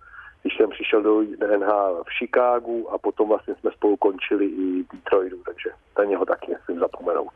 když 0.42 0.58
jsem 0.58 0.70
přišel 0.70 1.02
do 1.02 1.22
NH 1.58 1.70
v 2.04 2.18
Chicagu 2.18 2.94
a 2.94 2.98
potom 2.98 3.30
vlastně 3.30 3.56
jsme 3.56 3.72
spolu 3.72 3.98
končili 3.98 4.46
i 4.46 4.84
v 4.84 4.96
Detroitu, 4.96 5.44
takže 5.46 5.70
na 5.98 6.04
něho 6.04 6.26
taky 6.26 6.52
nesmím 6.52 6.80
zapomenout. 6.80 7.34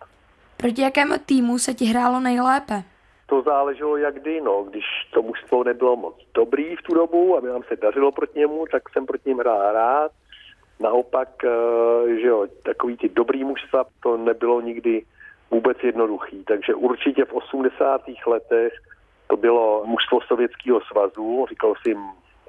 Proti 0.63 0.81
jakému 0.81 1.13
týmu 1.25 1.59
se 1.59 1.73
ti 1.73 1.85
hrálo 1.85 2.19
nejlépe? 2.19 2.83
To 3.25 3.41
záleželo 3.41 3.97
jak 3.97 4.15
kdy, 4.15 4.41
no. 4.41 4.63
Když 4.63 4.85
to 5.13 5.21
mužstvo 5.21 5.63
nebylo 5.63 5.95
moc 5.95 6.15
dobrý 6.33 6.75
v 6.75 6.81
tu 6.81 6.93
dobu, 6.93 7.37
aby 7.37 7.47
nám 7.47 7.63
se 7.63 7.75
dařilo 7.75 8.11
proti 8.11 8.39
němu, 8.39 8.65
tak 8.71 8.89
jsem 8.89 9.05
proti 9.05 9.29
něm 9.29 9.37
hrál 9.37 9.73
rád. 9.73 10.11
Naopak, 10.79 11.29
eh, 11.43 11.49
že 12.19 12.27
jo, 12.27 12.47
takový 12.63 12.97
ty 12.97 13.09
dobrý 13.09 13.43
mužstva, 13.43 13.85
to 14.03 14.17
nebylo 14.17 14.61
nikdy 14.61 15.05
vůbec 15.51 15.77
jednoduchý. 15.83 16.43
Takže 16.43 16.73
určitě 16.75 17.25
v 17.25 17.33
80. 17.33 18.27
letech 18.27 18.73
to 19.27 19.37
bylo 19.37 19.83
mužstvo 19.85 20.21
Sovětského 20.21 20.81
svazu, 20.81 21.45
říkal 21.49 21.73
si 21.83 21.89
jim 21.89 22.03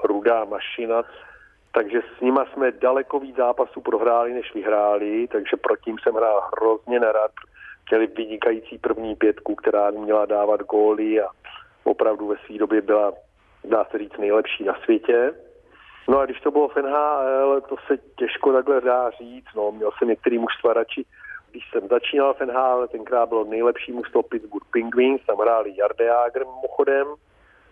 rudá 0.05 0.45
mašina, 0.45 1.03
takže 1.73 2.03
s 2.17 2.21
nima 2.21 2.45
jsme 2.53 2.71
daleko 2.71 3.21
víc 3.21 3.37
zápasů 3.37 3.81
prohráli, 3.81 4.35
než 4.35 4.55
vyhráli, 4.55 5.29
takže 5.29 5.57
proti 5.57 5.91
ním 5.91 5.99
jsem 5.99 6.15
hrál 6.15 6.51
hrozně 6.57 7.01
nerad. 7.01 7.31
Měli 7.91 8.07
vynikající 8.07 8.79
první 8.79 9.17
pětku, 9.17 9.55
která 9.55 9.91
měla 9.91 10.27
dávat 10.27 10.61
góly 10.61 11.21
a 11.21 11.27
opravdu 11.85 12.27
ve 12.27 12.37
své 12.47 12.59
době 12.59 12.81
byla, 12.81 13.13
dá 13.65 13.85
se 13.85 13.99
říct, 13.99 14.19
nejlepší 14.19 14.65
na 14.65 14.75
světě. 14.85 15.35
No 16.09 16.19
a 16.19 16.25
když 16.25 16.41
to 16.41 16.51
bylo 16.51 16.69
v 16.69 16.77
NHL, 16.77 17.61
to 17.61 17.77
se 17.87 17.99
těžko 18.19 18.53
takhle 18.53 18.81
dá 18.81 19.11
říct. 19.11 19.55
No, 19.57 19.73
měl 19.73 19.91
jsem 19.99 20.09
některý 20.09 20.39
mužstva 20.39 20.73
radši. 20.73 21.05
Když 21.51 21.71
jsem 21.71 21.89
začínal 21.89 22.35
v 22.35 22.41
NHL, 22.41 22.89
tenkrát 22.89 23.29
bylo 23.29 23.45
nejlepší 23.45 23.93
mužstvo 23.93 24.23
Pittsburgh 24.23 24.67
Penguins, 24.73 25.21
tam 25.27 25.39
hráli 25.39 25.77
Jarde 25.77 26.05
Jager 26.05 26.45
mimochodem 26.47 27.07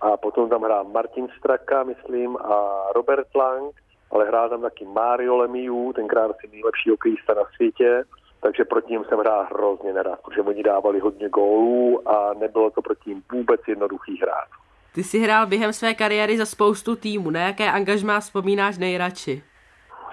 a 0.01 0.17
potom 0.17 0.49
tam 0.49 0.63
hrál 0.63 0.85
Martin 0.85 1.29
Straka, 1.39 1.83
myslím, 1.83 2.37
a 2.37 2.87
Robert 2.95 3.35
Lang, 3.35 3.75
ale 4.11 4.27
hrál 4.27 4.49
tam 4.49 4.63
taky 4.63 4.85
Mario 4.85 5.37
Lemieux, 5.37 5.95
tenkrát 5.95 6.31
asi 6.31 6.49
nejlepší 6.53 6.91
hokejista 6.91 7.35
na 7.35 7.43
světě, 7.57 8.05
takže 8.43 8.65
proti 8.65 8.93
ním 8.93 9.05
jsem 9.05 9.19
hrál 9.19 9.47
hrozně 9.55 9.93
nerad, 9.93 10.21
protože 10.25 10.41
oni 10.41 10.63
dávali 10.63 11.01
hodně 11.01 11.29
gólů 11.29 12.09
a 12.09 12.35
nebylo 12.35 12.71
to 12.71 12.83
proti 12.83 13.11
ním 13.11 13.23
vůbec 13.33 13.61
jednoduchý 13.69 14.19
hrát. 14.23 14.49
Ty 14.95 15.05
jsi 15.05 15.19
hrál 15.19 15.47
během 15.47 15.73
své 15.73 15.95
kariéry 15.95 16.39
za 16.39 16.47
spoustu 16.47 16.97
týmů. 16.97 17.31
Na 17.31 17.41
jaké 17.41 17.71
angažmá 17.71 18.21
vzpomínáš 18.21 18.79
nejradši? 18.79 19.43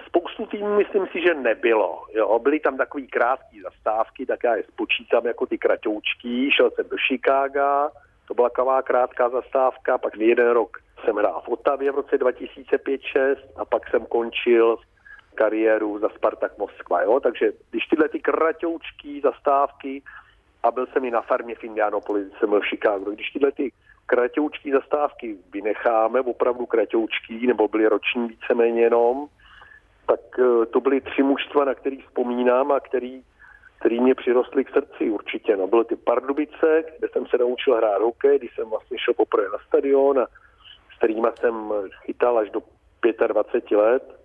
Spoustu 0.05 0.45
týmů 0.45 0.77
myslím 0.77 1.07
si, 1.11 1.21
že 1.21 1.33
nebylo. 1.33 2.05
Jo, 2.13 2.39
byly 2.39 2.59
tam 2.59 2.77
takový 2.77 3.07
krátký 3.07 3.61
zastávky, 3.61 4.25
tak 4.25 4.43
já 4.43 4.55
je 4.55 4.63
spočítám 4.63 5.25
jako 5.25 5.45
ty 5.45 5.57
kratoučky. 5.57 6.49
Šel 6.51 6.71
jsem 6.71 6.89
do 6.89 6.97
Chicaga, 7.07 7.89
to 8.27 8.33
byla 8.33 8.49
taková 8.49 8.81
krátká 8.81 9.29
zastávka, 9.29 9.97
pak 9.97 10.17
jeden 10.17 10.49
rok 10.49 10.77
jsem 11.05 11.15
hrál 11.15 11.41
v 11.45 11.49
Otavě 11.49 11.91
v 11.91 11.95
roce 11.95 12.17
2005-6 12.17 13.35
a 13.55 13.65
pak 13.65 13.89
jsem 13.89 14.05
končil 14.05 14.77
kariéru 15.39 15.99
za 15.99 16.09
Spartak 16.09 16.57
Moskva. 16.57 17.01
Jo? 17.01 17.19
Takže 17.19 17.51
když 17.71 17.85
tyhle 17.85 18.09
ty 18.09 18.19
kratoučky 18.19 19.21
zastávky 19.23 20.01
a 20.63 20.71
byl 20.71 20.85
jsem 20.87 21.05
i 21.05 21.11
na 21.11 21.21
farmě 21.21 21.55
v 21.55 21.63
Indianapolis, 21.63 22.27
jsem 22.39 22.49
byl 22.49 22.59
v 22.61 22.69
Chicago, 22.69 23.11
když 23.11 23.31
tyhle 23.31 23.51
ty 23.51 23.71
kratoučky 24.05 24.71
zastávky 24.71 25.37
vynecháme, 25.53 26.21
opravdu 26.21 26.65
kratoučky, 26.65 27.47
nebo 27.47 27.67
byly 27.67 27.87
roční 27.87 28.27
víceméně 28.27 28.81
jenom, 28.81 29.27
tak 30.07 30.19
eh, 30.39 30.65
to 30.65 30.81
byly 30.81 31.01
tři 31.01 31.23
mužstva, 31.23 31.65
na 31.65 31.73
který 31.75 31.97
vzpomínám 32.01 32.71
a 32.71 32.79
který, 32.79 33.23
který 33.79 33.99
mě 33.99 34.15
přirostly 34.15 34.65
k 34.65 34.73
srdci 34.73 35.09
určitě. 35.09 35.57
No, 35.57 35.67
byly 35.67 35.85
ty 35.85 35.95
Pardubice, 35.95 36.83
kde 36.99 37.07
jsem 37.09 37.27
se 37.27 37.37
naučil 37.37 37.75
hrát 37.75 38.01
hokej, 38.01 38.39
když 38.39 38.55
jsem 38.55 38.69
vlastně 38.69 38.97
šel 38.99 39.13
poprvé 39.13 39.47
na 39.49 39.59
stadion 39.67 40.19
a 40.19 40.27
s 40.93 40.97
kterýma 40.97 41.31
jsem 41.31 41.73
chytal 42.05 42.37
až 42.37 42.49
do 42.49 42.61
25 43.27 43.77
let. 43.77 44.19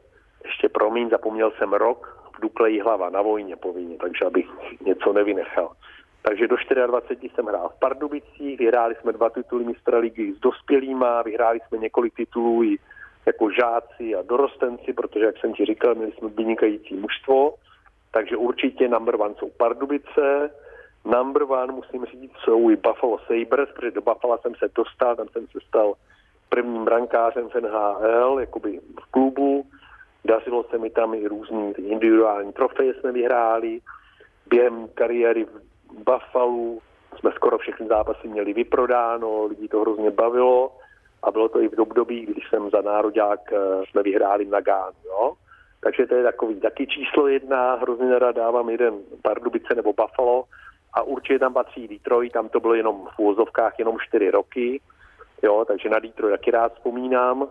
Ještě 0.44 0.68
promiň, 0.68 1.10
zapomněl 1.10 1.50
jsem 1.50 1.72
rok 1.72 2.30
v 2.36 2.40
Duklejí 2.40 2.80
hlava 2.80 3.10
na 3.10 3.22
vojně 3.22 3.56
povinně, 3.56 3.96
takže 3.96 4.24
abych 4.24 4.46
něco 4.80 5.12
nevynechal. 5.12 5.70
Takže 6.22 6.48
do 6.48 6.56
24 6.86 7.34
jsem 7.34 7.46
hrál 7.46 7.68
v 7.68 7.78
Pardubicích, 7.78 8.58
vyhráli 8.58 8.94
jsme 8.94 9.12
dva 9.12 9.30
tituly 9.30 9.64
mistra 9.64 9.98
ligy 9.98 10.32
s 10.32 10.40
dospělýma, 10.40 11.22
vyhráli 11.22 11.60
jsme 11.60 11.78
několik 11.78 12.14
titulů 12.14 12.64
i 12.64 12.78
jako 13.26 13.50
žáci 13.50 14.14
a 14.14 14.22
dorostenci, 14.22 14.92
protože, 14.92 15.24
jak 15.24 15.38
jsem 15.38 15.52
ti 15.52 15.64
říkal, 15.64 15.94
měli 15.94 16.12
jsme 16.12 16.28
vynikající 16.28 16.94
mužstvo, 16.94 17.54
takže 18.12 18.36
určitě 18.36 18.88
number 18.88 19.20
one 19.20 19.34
jsou 19.38 19.50
Pardubice, 19.56 20.50
number 21.04 21.42
one, 21.42 21.72
musím 21.72 22.04
říct, 22.04 22.36
jsou 22.44 22.70
i 22.70 22.76
Buffalo 22.76 23.18
Sabres, 23.18 23.68
protože 23.74 23.90
do 23.90 24.00
Buffalo 24.00 24.38
jsem 24.38 24.54
se 24.54 24.68
dostal, 24.74 25.16
tam 25.16 25.28
jsem 25.28 25.46
se 25.46 25.58
stal 25.68 25.94
prvním 26.48 26.84
brankářem 26.84 27.48
v 27.48 27.54
NHL, 27.54 28.40
jakoby 28.40 28.80
v 29.00 29.10
klubu, 29.10 29.66
dařilo 30.24 30.64
se 30.64 30.78
mi 30.78 30.90
tam 30.90 31.14
i 31.14 31.28
různý 31.28 31.74
individuální 31.78 32.52
trofeje 32.52 32.94
jsme 32.94 33.12
vyhráli, 33.12 33.80
během 34.46 34.88
kariéry 34.94 35.44
v 35.44 35.60
Buffalo 36.04 36.78
jsme 37.18 37.32
skoro 37.32 37.58
všechny 37.58 37.86
zápasy 37.86 38.28
měli 38.28 38.52
vyprodáno, 38.52 39.44
lidi 39.44 39.68
to 39.68 39.80
hrozně 39.80 40.10
bavilo. 40.10 40.76
A 41.22 41.30
bylo 41.30 41.48
to 41.48 41.60
i 41.60 41.68
v 41.68 41.80
období, 41.80 42.26
když 42.26 42.48
jsem 42.48 42.70
za 42.70 42.80
národák 42.80 43.52
eh, 43.52 43.56
jsme 43.90 44.02
vyhráli 44.02 44.44
na 44.44 44.60
Gán, 44.60 44.92
jo. 45.04 45.32
Takže 45.80 46.06
to 46.06 46.14
je 46.14 46.22
takový 46.22 46.60
taky 46.60 46.86
číslo 46.86 47.28
jedna, 47.28 47.74
hrozně 47.74 48.06
nerad 48.06 48.36
dávám 48.36 48.70
jeden 48.70 48.94
Pardubice 49.22 49.74
nebo 49.74 49.92
Buffalo. 49.92 50.44
A 50.92 51.02
určitě 51.02 51.38
tam 51.38 51.52
patří 51.52 51.88
Detroit, 51.88 52.32
tam 52.32 52.48
to 52.48 52.60
bylo 52.60 52.74
jenom 52.74 53.08
v 53.16 53.18
úvozovkách 53.18 53.78
jenom 53.78 53.96
čtyři 54.08 54.30
roky, 54.30 54.80
jo, 55.42 55.64
takže 55.68 55.88
na 55.88 55.98
Detroit 55.98 56.32
taky 56.32 56.50
rád 56.50 56.74
vzpomínám, 56.74 57.48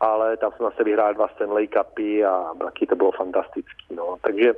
ale 0.00 0.36
tam 0.36 0.52
jsme 0.52 0.64
zase 0.64 0.84
vyhráli 0.84 1.14
dva 1.14 1.28
Stanley 1.28 1.68
Cupy 1.68 2.24
a 2.24 2.54
taky 2.64 2.86
to 2.86 2.96
bylo 2.96 3.12
fantastický, 3.12 3.94
no. 3.96 4.16
Takže 4.22 4.52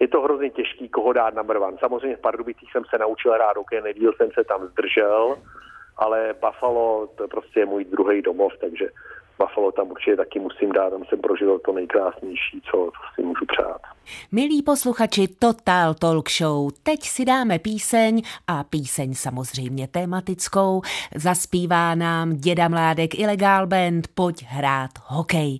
je 0.00 0.08
to 0.08 0.20
hrozně 0.20 0.50
těžký, 0.50 0.88
koho 0.88 1.12
dát 1.12 1.34
number 1.34 1.56
one. 1.56 1.76
Samozřejmě 1.80 2.16
v 2.16 2.20
Pardubicích 2.20 2.72
jsem 2.72 2.84
se 2.90 2.98
naučil 2.98 3.32
hrát 3.32 3.56
hokej, 3.56 3.80
nedíl 3.80 4.12
jsem 4.12 4.30
se 4.34 4.44
tam 4.44 4.66
zdržel, 4.66 5.36
ale 5.96 6.34
Buffalo 6.40 7.06
to 7.06 7.24
je 7.24 7.28
prostě 7.28 7.66
můj 7.66 7.84
druhý 7.84 8.22
domov, 8.22 8.52
takže 8.60 8.88
Buffalo 9.40 9.72
tam 9.72 9.90
určitě 9.90 10.16
taky 10.16 10.38
musím 10.38 10.72
dát, 10.72 10.90
tam 10.90 11.04
jsem 11.04 11.20
prožil 11.20 11.58
to 11.58 11.72
nejkrásnější, 11.72 12.62
co 12.70 12.90
si 13.14 13.22
můžu 13.22 13.44
přát. 13.46 13.80
Milí 14.32 14.62
posluchači 14.62 15.28
Total 15.38 15.94
Talk 15.94 16.30
Show, 16.30 16.70
teď 16.82 17.02
si 17.02 17.24
dáme 17.24 17.58
píseň 17.58 18.22
a 18.46 18.64
píseň 18.64 19.14
samozřejmě 19.14 19.88
tematickou. 19.88 20.82
Zaspívá 21.16 21.94
nám 21.94 22.36
děda 22.36 22.68
Mládek 22.68 23.18
Ilegál 23.18 23.66
Band 23.66 24.08
Pojď 24.14 24.44
hrát 24.48 24.90
hokej. 25.06 25.58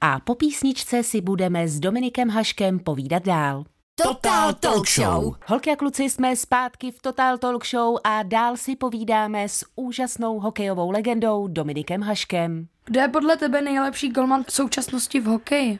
A 0.00 0.20
po 0.24 0.34
písničce 0.34 1.02
si 1.02 1.20
budeme 1.20 1.68
s 1.68 1.80
Dominikem 1.80 2.28
Haškem 2.28 2.78
povídat 2.78 3.24
dál. 3.24 3.64
Total 3.96 4.52
Talk 4.54 4.86
Show. 4.86 5.34
Holky 5.46 5.70
a 5.70 5.76
kluci 5.76 6.02
jsme 6.02 6.36
zpátky 6.36 6.90
v 6.90 7.02
Total 7.02 7.38
Talk 7.38 7.64
Show 7.66 7.96
a 8.04 8.22
dál 8.22 8.56
si 8.56 8.76
povídáme 8.76 9.48
s 9.48 9.64
úžasnou 9.76 10.38
hokejovou 10.38 10.90
legendou 10.90 11.48
Dominikem 11.48 12.00
Haškem. 12.00 12.66
Kdo 12.84 13.00
je 13.00 13.08
podle 13.08 13.36
tebe 13.36 13.62
nejlepší 13.62 14.12
golman 14.12 14.42
v 14.42 14.52
současnosti 14.52 15.20
v 15.20 15.24
hokeji? 15.24 15.78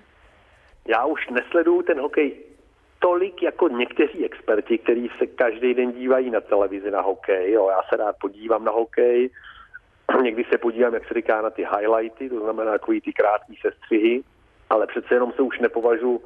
Já 0.89 1.05
už 1.05 1.29
nesleduju 1.29 1.83
ten 1.83 2.01
hokej 2.01 2.37
tolik 2.99 3.43
jako 3.43 3.69
někteří 3.69 4.25
experti, 4.25 4.79
kteří 4.79 5.11
se 5.19 5.27
každý 5.27 5.75
den 5.75 5.93
dívají 5.93 6.31
na 6.31 6.41
televizi 6.41 6.91
na 6.91 7.01
hokej. 7.01 7.53
Jo. 7.53 7.69
Já 7.71 7.81
se 7.89 7.97
rád 7.97 8.17
podívám 8.21 8.65
na 8.65 8.73
hokej, 8.73 9.31
někdy 10.23 10.45
se 10.53 10.59
podívám, 10.59 10.95
jak 10.95 11.09
se 11.09 11.15
říká, 11.15 11.43
na 11.43 11.51
ty 11.51 11.67
highlighty, 11.77 12.29
to 12.29 12.41
znamená 12.41 12.73
takový 12.73 13.01
ty 13.01 13.13
krátké 13.13 13.53
sestřihy, 13.61 14.23
ale 14.71 14.87
přece 14.87 15.15
jenom 15.15 15.33
se 15.33 15.43
už 15.43 15.59
nepovažuji 15.59 16.23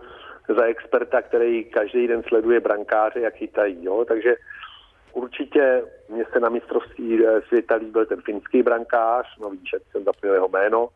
za 0.54 0.64
experta, 0.64 1.22
který 1.22 1.64
každý 1.64 2.09
den 2.09 2.22
sleduje 2.22 2.61
brankáře, 2.61 3.20
jak 3.20 3.35
chytají. 3.35 3.85
Jo? 3.85 4.04
Takže 4.09 4.35
určitě 5.12 5.82
mě 6.09 6.24
se 6.32 6.40
na 6.40 6.48
mistrovství 6.48 7.26
eh, 7.26 7.42
světa 7.48 7.74
líbil 7.74 8.06
ten 8.06 8.20
finský 8.20 8.62
brankář, 8.62 9.26
no 9.40 9.50
víš, 9.50 9.74
jsem 9.90 10.04
zapomněl 10.04 10.35
jeho 10.35 10.48
jméno, 10.48 10.88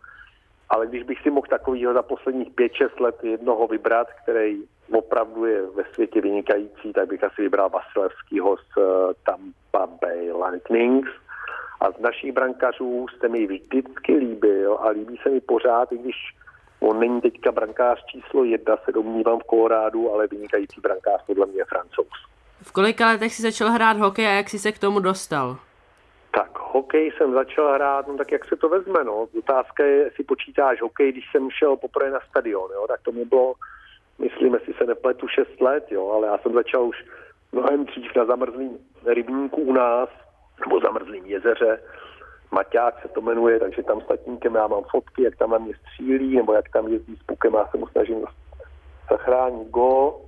ale 0.69 0.87
když 0.87 1.03
bych 1.03 1.23
si 1.23 1.31
mohl 1.31 1.47
takovýho 1.51 1.95
za 1.95 2.03
posledních 2.03 2.51
5-6 2.51 3.01
let 3.01 3.17
jednoho 3.23 3.67
vybrat, 3.67 4.09
který 4.23 4.63
opravdu 4.93 5.45
je 5.45 5.63
ve 5.63 5.85
světě 5.95 6.21
vynikající, 6.21 6.93
tak 6.93 7.09
bych 7.09 7.25
asi 7.25 7.43
vybral 7.43 7.71
Vasilevskýho 7.71 8.57
z 8.57 8.79
eh, 8.79 9.15
Tampa 9.27 9.87
Bay 9.87 10.33
Lightnings. 10.33 11.11
A 11.81 11.91
z 11.93 11.99
našich 11.99 12.33
brankařů 12.33 13.07
jste 13.09 13.29
mi 13.29 13.47
vždycky 13.47 14.17
líbil 14.17 14.79
a 14.81 14.89
líbí 14.89 15.17
se 15.23 15.31
mi 15.31 15.41
pořád, 15.41 15.93
i 15.93 15.99
když 15.99 16.17
On 16.81 17.01
není 17.01 17.21
teďka 17.21 17.53
brankář 17.53 18.05
číslo 18.05 18.45
jedna, 18.45 18.77
se 18.85 18.93
domnívám 18.93 19.39
v 19.39 19.45
Kolorádu, 19.45 20.13
ale 20.13 20.27
vynikající 20.27 20.81
brankář 20.81 21.23
podle 21.27 21.47
mě 21.47 21.59
je 21.59 21.65
francouz. 21.65 22.09
V 22.63 22.73
kolika 22.73 23.07
letech 23.07 23.35
jsi 23.35 23.43
začal 23.43 23.71
hrát 23.71 23.97
hokej 23.97 24.27
a 24.27 24.31
jak 24.31 24.49
jsi 24.49 24.59
se 24.59 24.73
k 24.73 24.79
tomu 24.79 25.01
dostal? 25.01 25.57
Tak 26.31 26.59
hokej 26.59 27.11
jsem 27.11 27.33
začal 27.33 27.75
hrát, 27.75 28.09
no 28.09 28.17
tak 28.17 28.33
jak 28.33 28.45
se 28.45 28.57
to 28.57 28.69
vezme, 28.69 29.05
no. 29.05 29.29
Otázka 29.39 29.85
je, 29.85 29.97
jestli 29.97 30.25
počítáš 30.25 30.81
hokej, 30.83 31.13
když 31.13 31.25
jsem 31.31 31.51
šel 31.51 31.77
poprvé 31.77 32.11
na 32.11 32.21
stadion, 32.31 32.71
jo, 32.75 32.87
tak 32.89 33.01
to 33.03 33.13
mi 33.13 33.25
bylo, 33.25 33.55
myslím, 34.19 34.55
jestli 34.55 34.75
se 34.75 34.85
nepletu 34.85 35.29
6 35.29 35.61
let, 35.61 35.87
jo, 35.91 36.11
ale 36.11 36.27
já 36.27 36.39
jsem 36.39 36.53
začal 36.53 36.85
už 36.85 37.05
mnohem 37.53 37.85
dřív 37.85 38.17
na 38.17 38.25
zamrzlým 38.25 38.79
rybníku 39.07 39.61
u 39.61 39.73
nás, 39.73 40.09
nebo 40.61 40.81
zamrzlým 40.81 41.27
jezeře, 41.27 41.83
Maťák 42.51 43.03
se 43.03 43.09
to 43.09 43.21
jmenuje, 43.21 43.61
takže 43.61 43.83
tam 43.83 44.01
s 44.01 44.07
tatínkem 44.07 44.55
já 44.55 44.67
mám 44.67 44.83
fotky, 44.91 45.23
jak 45.23 45.37
tam 45.37 45.51
na 45.51 45.59
mě 45.59 45.75
střílí, 45.75 46.37
nebo 46.37 46.53
jak 46.53 46.69
tam 46.69 46.89
jezdí 46.89 47.17
s 47.17 47.23
pukem, 47.23 47.55
já 47.55 47.67
se 47.67 47.79
mu 47.79 47.87
snažím 47.87 48.25
zachránit 49.11 49.69
go. 49.69 50.21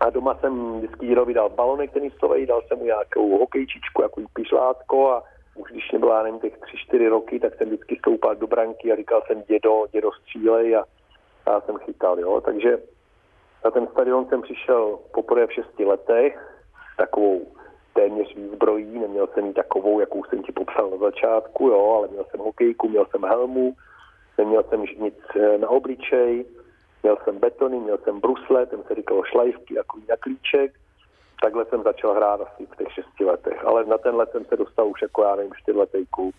A 0.00 0.10
doma 0.10 0.34
jsem 0.34 0.78
vždycky 0.78 1.06
Jirovi 1.06 1.34
dal 1.34 1.48
balonek 1.48 1.92
tenisový, 1.92 2.46
dal 2.46 2.62
jsem 2.62 2.78
mu 2.78 2.84
nějakou 2.84 3.38
hokejčičku, 3.38 4.02
jako 4.02 4.20
pišlátko 4.32 5.10
a 5.10 5.22
už 5.54 5.70
když 5.70 5.90
mě 5.90 5.98
bylo, 5.98 6.22
nevím, 6.22 6.40
těch 6.40 6.58
tři, 6.58 6.76
čtyři 6.76 7.08
roky, 7.08 7.40
tak 7.40 7.54
jsem 7.54 7.66
vždycky 7.68 7.96
stoupal 7.96 8.34
do 8.34 8.46
branky 8.46 8.92
a 8.92 8.96
říkal 8.96 9.22
jsem 9.26 9.42
dědo, 9.42 9.86
dědo 9.92 10.10
střílej 10.12 10.76
a 10.76 10.84
já 11.46 11.60
jsem 11.60 11.78
chytal, 11.78 12.20
jo. 12.20 12.40
Takže 12.40 12.78
na 13.64 13.70
ten 13.70 13.86
stadion 13.86 14.26
jsem 14.26 14.42
přišel 14.42 14.98
poprvé 15.14 15.46
v 15.46 15.52
šesti 15.52 15.84
letech, 15.84 16.62
takovou 16.96 17.57
téměř 17.98 18.34
výzbrojí, 18.34 18.98
neměl 18.98 19.26
jsem 19.26 19.46
ji 19.46 19.52
takovou, 19.52 20.00
jakou 20.00 20.24
jsem 20.24 20.42
ti 20.42 20.52
popsal 20.52 20.90
na 20.90 20.96
začátku, 20.96 21.68
jo, 21.68 21.94
ale 21.98 22.08
měl 22.08 22.24
jsem 22.24 22.40
hokejku, 22.40 22.88
měl 22.88 23.06
jsem 23.06 23.24
helmu, 23.24 23.74
neměl 24.38 24.62
jsem 24.62 24.82
nic 24.82 25.14
eh, 25.36 25.58
na 25.58 25.68
obličej, 25.68 26.44
měl 27.02 27.16
jsem 27.24 27.38
betony, 27.38 27.80
měl 27.80 27.98
jsem 27.98 28.20
brusle, 28.20 28.66
ten 28.66 28.82
se 28.82 28.94
říkalo 28.94 29.24
šlajvky, 29.24 29.74
jako 29.74 29.98
na 30.08 30.16
klíček. 30.16 30.72
Takhle 31.42 31.64
jsem 31.64 31.82
začal 31.82 32.14
hrát 32.14 32.40
asi 32.40 32.66
v 32.66 32.76
těch 32.76 32.92
šesti 32.92 33.24
letech, 33.24 33.64
ale 33.64 33.84
na 33.84 33.98
ten 33.98 34.14
let 34.16 34.28
jsem 34.32 34.44
se 34.44 34.56
dostal 34.56 34.88
už 34.88 35.02
jako, 35.02 35.22
já 35.22 35.36
nevím, 35.36 35.52
čtyřletý 35.62 36.06
kluk 36.10 36.34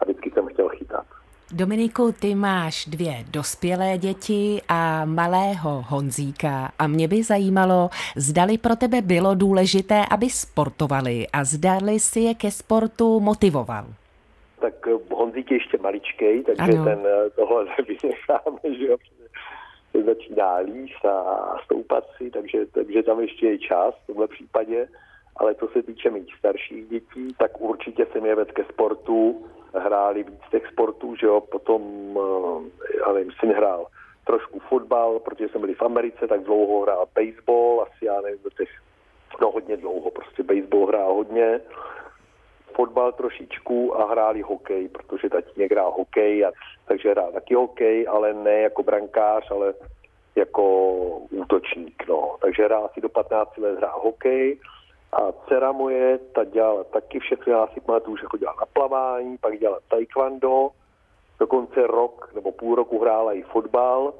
a 0.00 0.04
vždycky 0.04 0.30
jsem 0.30 0.46
chtěl 0.46 0.68
chytat. 0.68 1.06
Dominiku, 1.52 2.12
ty 2.12 2.34
máš 2.34 2.86
dvě 2.86 3.12
dospělé 3.32 3.98
děti 3.98 4.60
a 4.68 5.04
malého 5.04 5.84
Honzíka 5.88 6.72
a 6.78 6.86
mě 6.86 7.08
by 7.08 7.22
zajímalo, 7.22 7.90
zdali 8.16 8.58
pro 8.58 8.76
tebe 8.76 9.02
bylo 9.02 9.34
důležité, 9.34 10.02
aby 10.10 10.30
sportovali 10.30 11.26
a 11.32 11.44
zdali 11.44 12.00
si 12.00 12.20
je 12.20 12.34
ke 12.34 12.50
sportu 12.50 13.20
motivoval. 13.20 13.84
Tak 14.60 14.74
eh, 14.88 15.14
Honzík 15.14 15.50
je 15.50 15.56
ještě 15.56 15.78
maličkej, 15.78 16.42
takže 16.42 16.72
ano. 16.72 16.84
ten 16.84 16.98
eh, 17.06 17.30
tohle 17.30 17.64
nevynecháme, 17.78 18.78
že 18.78 18.86
jo, 18.86 18.96
začíná 20.06 20.56
líst 20.56 21.04
a 21.04 21.56
stoupat 21.64 22.04
si, 22.16 22.30
takže, 22.30 22.66
takže 22.66 23.02
tam 23.02 23.20
ještě 23.20 23.46
je 23.46 23.58
čas 23.58 23.94
v 24.04 24.06
tomhle 24.06 24.28
případě. 24.28 24.88
Ale 25.36 25.54
co 25.54 25.68
se 25.68 25.82
týče 25.82 26.10
mých 26.10 26.34
starších 26.38 26.88
dětí, 26.88 27.34
tak 27.38 27.60
určitě 27.60 28.06
jsem 28.12 28.26
je 28.26 28.34
vedl 28.34 28.52
ke 28.52 28.64
sportu, 28.64 29.46
hráli 29.74 30.22
víc 30.22 30.40
těch 30.50 30.66
sportů, 30.66 31.16
že 31.16 31.26
jo, 31.26 31.40
potom, 31.40 31.82
eh, 32.16 32.98
já 33.06 33.12
nevím, 33.12 33.32
syn 33.40 33.52
hrál 33.52 33.86
trošku 34.24 34.58
fotbal, 34.58 35.18
protože 35.18 35.48
jsme 35.48 35.60
byli 35.60 35.74
v 35.74 35.82
Americe, 35.82 36.28
tak 36.28 36.42
dlouho 36.42 36.82
hrál 36.82 37.06
baseball, 37.14 37.82
asi 37.82 38.04
já 38.04 38.20
nevím, 38.20 38.42
do 38.44 38.50
těch, 38.50 38.68
no 39.40 39.50
hodně 39.50 39.76
dlouho, 39.76 40.10
prostě 40.10 40.42
baseball 40.42 40.86
hrál 40.86 41.14
hodně, 41.14 41.60
fotbal 42.74 43.12
trošičku 43.12 44.00
a 44.00 44.10
hráli 44.10 44.42
hokej, 44.42 44.88
protože 44.88 45.30
tatínek 45.30 45.72
hrál 45.72 45.90
hokej, 45.90 46.44
a, 46.44 46.52
takže 46.86 47.10
hrál 47.10 47.32
taky 47.32 47.54
hokej, 47.54 48.06
ale 48.08 48.34
ne 48.34 48.60
jako 48.60 48.82
brankář, 48.82 49.50
ale 49.50 49.74
jako 50.36 50.64
útočník, 51.30 52.04
no. 52.08 52.36
Takže 52.40 52.64
hrál 52.64 52.84
asi 52.84 53.00
do 53.00 53.08
15 53.08 53.56
let 53.58 53.78
hrál 53.78 54.00
hokej, 54.00 54.60
a 55.12 55.32
dcera 55.32 55.72
moje, 55.72 56.18
ta 56.18 56.44
dělala 56.44 56.84
taky 56.84 57.18
všechny, 57.18 57.52
já 57.52 57.66
si 57.66 57.80
pamatuju, 57.80 58.16
že 58.16 58.26
chodila 58.26 58.54
na 58.60 58.66
plavání, 58.72 59.38
pak 59.38 59.58
dělala 59.58 59.80
taekwondo, 59.88 60.68
dokonce 61.38 61.86
rok 61.86 62.30
nebo 62.34 62.52
půl 62.52 62.74
roku 62.74 63.00
hrála 63.00 63.32
i 63.32 63.42
fotbal, 63.42 64.14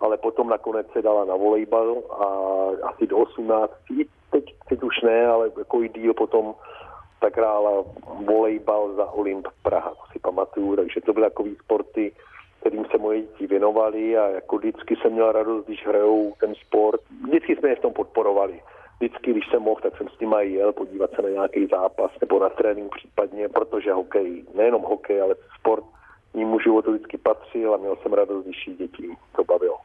ale 0.00 0.16
potom 0.16 0.48
nakonec 0.48 0.86
se 0.92 1.02
dala 1.02 1.24
na 1.24 1.36
volejbal 1.36 1.96
a 2.10 2.26
asi 2.88 3.06
do 3.06 3.18
18, 3.18 3.72
teď, 4.30 4.44
teď 4.68 4.82
už 4.82 5.00
ne, 5.02 5.26
ale 5.26 5.50
jako 5.58 5.82
i 5.82 5.88
díl 5.88 6.14
potom 6.14 6.54
tak 7.20 7.36
hrála 7.36 7.84
volejbal 8.26 8.92
za 8.92 9.12
Olymp 9.12 9.48
Praha, 9.62 9.90
to 9.90 10.12
si 10.12 10.18
pamatuju, 10.18 10.76
takže 10.76 11.00
to 11.00 11.12
byly 11.12 11.26
takový 11.26 11.56
sporty, 11.56 12.12
kterým 12.60 12.84
se 12.84 12.98
moje 12.98 13.20
děti 13.20 13.46
věnovali 13.46 14.18
a 14.18 14.28
jako 14.28 14.56
vždycky 14.56 14.96
jsem 14.96 15.12
měl 15.12 15.32
radost, 15.32 15.66
když 15.66 15.86
hrajou 15.86 16.34
ten 16.40 16.54
sport. 16.54 17.00
Vždycky 17.26 17.56
jsme 17.56 17.68
je 17.68 17.76
v 17.76 17.80
tom 17.80 17.92
podporovali 17.92 18.60
vždycky, 19.02 19.30
když 19.30 19.48
jsem 19.50 19.62
mohl, 19.62 19.80
tak 19.80 19.96
jsem 19.96 20.08
s 20.08 20.20
nimi 20.20 20.46
jel 20.46 20.72
podívat 20.72 21.10
se 21.16 21.22
na 21.22 21.28
nějaký 21.28 21.66
zápas 21.66 22.10
nebo 22.20 22.40
na 22.40 22.48
trénink 22.48 22.96
případně, 22.96 23.48
protože 23.48 23.92
hokej, 23.92 24.44
nejenom 24.54 24.82
hokej, 24.82 25.22
ale 25.22 25.34
sport 25.58 25.84
ním 26.34 26.58
životu 26.64 26.92
vždycky 26.92 27.18
patřil 27.18 27.74
a 27.74 27.76
měl 27.76 27.96
jsem 27.96 28.12
radost, 28.12 28.44
když 28.44 28.70
dětí 28.78 29.16
to 29.36 29.44
bavilo. 29.44 29.76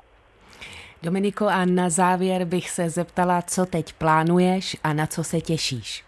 Dominiko, 1.04 1.46
a 1.46 1.66
na 1.66 1.90
závěr 1.90 2.46
bych 2.46 2.70
se 2.70 2.90
zeptala, 2.90 3.42
co 3.42 3.66
teď 3.66 3.94
plánuješ 3.94 4.78
a 4.84 4.94
na 4.94 5.08
co 5.08 5.24
se 5.24 5.42
těšíš? 5.42 6.04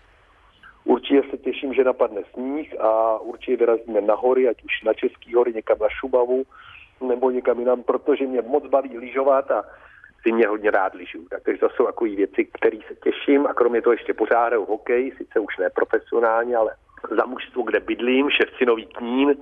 Určitě 0.83 1.21
se 1.31 1.37
těším, 1.37 1.73
že 1.73 1.83
napadne 1.83 2.21
sníh 2.33 2.81
a 2.81 3.19
určitě 3.19 3.57
vyrazíme 3.57 4.01
na 4.01 4.15
hory, 4.15 4.49
ať 4.49 4.63
už 4.63 4.83
na 4.85 4.93
Český 4.93 5.33
hory, 5.33 5.53
někam 5.53 5.77
na 5.81 5.87
Šubavu, 5.89 6.43
nebo 7.07 7.31
někam 7.31 7.59
jinam, 7.59 7.83
protože 7.83 8.27
mě 8.27 8.41
moc 8.41 8.65
baví 8.65 8.97
lyžovat 8.97 9.51
a 9.51 9.63
si 10.21 10.31
mě 10.31 10.47
hodně 10.47 10.71
rád 10.71 10.93
lyžuju. 10.93 11.27
Takže 11.45 11.59
to 11.59 11.69
jsou 11.69 11.85
takové 11.85 12.09
věci, 12.09 12.45
které 12.53 12.77
se 12.87 12.95
těším 13.03 13.47
a 13.47 13.53
kromě 13.53 13.81
toho 13.81 13.93
ještě 13.93 14.13
pořád 14.13 14.45
hraju 14.45 14.65
hokej, 14.65 15.11
sice 15.17 15.39
už 15.39 15.57
ne 15.57 15.69
profesionálně, 15.69 16.55
ale 16.55 16.71
za 17.17 17.25
mužstvo, 17.25 17.63
kde 17.63 17.79
bydlím, 17.79 18.29
Ševcinový 18.29 18.85
knín, 18.85 19.35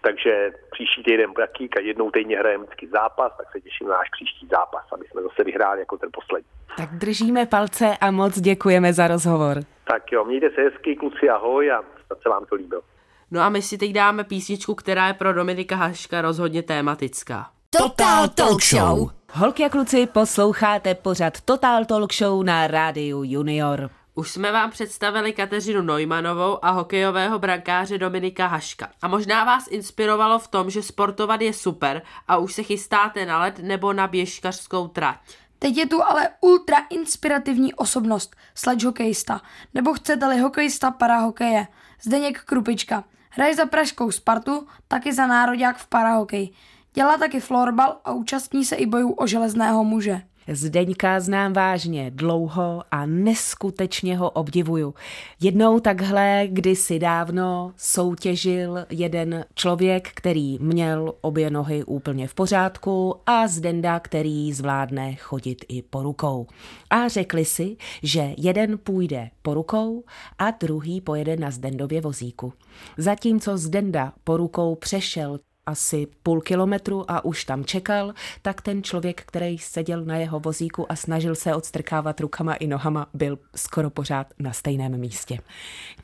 takže 0.00 0.52
příští 0.70 1.02
týden 1.02 1.32
taky, 1.32 1.68
jednou 1.80 2.10
týdně 2.10 2.38
hrajeme 2.38 2.64
vždycky 2.64 2.88
zápas, 2.88 3.32
tak 3.38 3.46
se 3.52 3.60
těším 3.60 3.88
na 3.88 3.94
náš 3.94 4.08
příští 4.10 4.46
zápas, 4.46 4.84
aby 4.92 5.04
jsme 5.06 5.22
zase 5.22 5.44
vyhráli 5.44 5.80
jako 5.80 5.96
ten 5.98 6.08
poslední. 6.12 6.48
Tak 6.76 6.90
držíme 6.90 7.46
palce 7.46 7.96
a 8.00 8.10
moc 8.10 8.40
děkujeme 8.40 8.92
za 8.92 9.08
rozhovor. 9.08 9.56
Tak 9.84 10.12
jo, 10.12 10.24
mějte 10.24 10.50
se 10.50 10.60
hezky, 10.60 10.96
kluci, 10.96 11.28
ahoj 11.28 11.72
a 11.72 11.82
snad 12.06 12.22
se 12.22 12.28
vám 12.28 12.44
to 12.44 12.54
líbilo. 12.54 12.82
No 13.30 13.40
a 13.40 13.48
my 13.48 13.62
si 13.62 13.78
teď 13.78 13.92
dáme 13.92 14.24
písničku, 14.24 14.74
která 14.74 15.06
je 15.06 15.14
pro 15.14 15.32
Dominika 15.32 15.76
Haška 15.76 16.22
rozhodně 16.22 16.62
tématická. 16.62 17.46
Total 17.70 18.28
Talk 18.28 18.62
Show. 18.62 19.10
Holky 19.36 19.64
a 19.64 19.68
kluci, 19.68 20.06
posloucháte 20.06 20.94
pořad 20.94 21.40
Total 21.40 21.84
Talk 21.84 22.14
Show 22.14 22.42
na 22.42 22.66
rádiu 22.66 23.22
Junior. 23.24 23.90
Už 24.14 24.30
jsme 24.30 24.52
vám 24.52 24.70
představili 24.70 25.32
Kateřinu 25.32 25.82
Neumanovou 25.82 26.64
a 26.64 26.70
hokejového 26.70 27.38
brankáře 27.38 27.98
Dominika 27.98 28.46
Haška. 28.46 28.88
A 29.02 29.08
možná 29.08 29.44
vás 29.44 29.64
inspirovalo 29.70 30.38
v 30.38 30.48
tom, 30.48 30.70
že 30.70 30.82
sportovat 30.82 31.40
je 31.40 31.52
super 31.52 32.02
a 32.28 32.36
už 32.36 32.54
se 32.54 32.62
chystáte 32.62 33.26
na 33.26 33.40
led 33.40 33.58
nebo 33.58 33.92
na 33.92 34.06
běžkařskou 34.06 34.88
trať. 34.88 35.18
Teď 35.58 35.76
je 35.76 35.86
tu 35.86 36.02
ale 36.02 36.28
ultra 36.40 36.76
inspirativní 36.90 37.74
osobnost, 37.74 38.36
sledge 38.54 38.86
hokejista, 38.86 39.40
nebo 39.74 39.94
chcete-li 39.94 40.38
hokejista 40.38 40.90
parahokeje, 40.90 41.66
Zdeněk 42.02 42.40
Krupička. 42.40 43.04
Hraje 43.30 43.54
za 43.54 43.66
pražskou 43.66 44.10
Spartu, 44.10 44.66
taky 44.88 45.12
za 45.12 45.26
národák 45.26 45.76
v 45.76 45.86
parahokeji. 45.86 46.50
Dělá 46.94 47.18
taky 47.18 47.40
florbal 47.40 47.96
a 48.04 48.12
účastní 48.12 48.64
se 48.64 48.76
i 48.76 48.86
bojů 48.86 49.12
o 49.12 49.26
železného 49.26 49.84
muže. 49.84 50.20
Zdeňka 50.48 51.20
znám 51.20 51.52
vážně 51.52 52.10
dlouho 52.10 52.82
a 52.90 53.06
neskutečně 53.06 54.16
ho 54.16 54.30
obdivuju. 54.30 54.94
Jednou 55.40 55.80
takhle 55.80 56.42
kdysi 56.48 56.98
dávno 56.98 57.72
soutěžil 57.76 58.86
jeden 58.90 59.44
člověk, 59.54 60.08
který 60.14 60.58
měl 60.58 61.14
obě 61.20 61.50
nohy 61.50 61.84
úplně 61.84 62.28
v 62.28 62.34
pořádku 62.34 63.14
a 63.26 63.48
Zdenda, 63.48 64.00
který 64.00 64.52
zvládne 64.52 65.14
chodit 65.14 65.64
i 65.68 65.82
po 65.82 66.02
rukou. 66.02 66.46
A 66.90 67.08
řekli 67.08 67.44
si, 67.44 67.76
že 68.02 68.34
jeden 68.38 68.78
půjde 68.78 69.30
po 69.42 69.54
rukou 69.54 70.04
a 70.38 70.50
druhý 70.50 71.00
pojede 71.00 71.36
na 71.36 71.50
Zdendově 71.50 72.00
vozíku. 72.00 72.52
Zatímco 72.98 73.58
Zdenda 73.58 74.12
po 74.24 74.36
rukou 74.36 74.74
přešel 74.74 75.38
asi 75.66 76.06
půl 76.22 76.40
kilometru 76.40 77.10
a 77.10 77.24
už 77.24 77.44
tam 77.44 77.64
čekal, 77.64 78.12
tak 78.42 78.62
ten 78.62 78.82
člověk, 78.82 79.22
který 79.26 79.58
seděl 79.58 80.04
na 80.04 80.16
jeho 80.16 80.40
vozíku 80.40 80.92
a 80.92 80.96
snažil 80.96 81.34
se 81.34 81.54
odstrkávat 81.54 82.20
rukama 82.20 82.54
i 82.54 82.66
nohama, 82.66 83.06
byl 83.14 83.38
skoro 83.56 83.90
pořád 83.90 84.26
na 84.38 84.52
stejném 84.52 84.98
místě. 85.00 85.38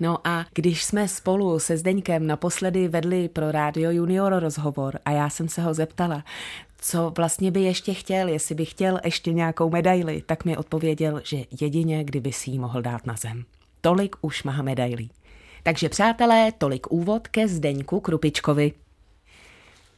No 0.01 0.19
a 0.25 0.47
když 0.55 0.85
jsme 0.85 1.09
spolu 1.09 1.59
se 1.59 1.77
Zdeňkem 1.77 2.27
naposledy 2.27 2.89
vedli 2.89 3.29
pro 3.29 3.53
Radio 3.53 3.91
Junior 3.91 4.33
rozhovor 4.39 4.99
a 5.05 5.11
já 5.11 5.31
jsem 5.31 5.49
se 5.49 5.63
ho 5.63 5.75
zeptala, 5.75 6.25
co 6.81 7.13
vlastně 7.17 7.51
by 7.51 7.61
ještě 7.61 7.95
chtěl, 7.95 8.29
jestli 8.29 8.55
by 8.55 8.65
chtěl 8.65 9.01
ještě 9.05 9.33
nějakou 9.33 9.71
medaili, 9.71 10.23
tak 10.27 10.45
mi 10.45 10.57
odpověděl, 10.57 11.21
že 11.25 11.45
jedině 11.61 12.05
kdyby 12.05 12.33
si 12.33 12.51
ji 12.51 12.59
mohl 12.59 12.83
dát 12.83 13.07
na 13.07 13.15
zem. 13.17 13.45
Tolik 13.81 14.17
už 14.21 14.43
má 14.43 14.63
medailí. 14.63 15.11
Takže 15.63 15.89
přátelé, 15.89 16.53
tolik 16.59 16.93
úvod 16.93 17.29
ke 17.29 17.49
Zdeňku 17.49 18.01
Krupičkovi. 18.01 18.73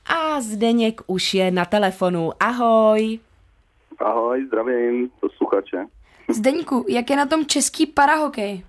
A 0.06 0.40
Zdeněk 0.40 1.00
už 1.06 1.34
je 1.34 1.50
na 1.50 1.64
telefonu. 1.64 2.30
Ahoj. 2.40 3.18
Ahoj, 3.98 4.46
zdravím 4.46 5.10
posluchače. 5.20 5.86
Zdeňku, 6.28 6.84
jak 6.88 7.10
je 7.10 7.16
na 7.16 7.26
tom 7.26 7.46
český 7.46 7.86
parahokej? 7.86 8.64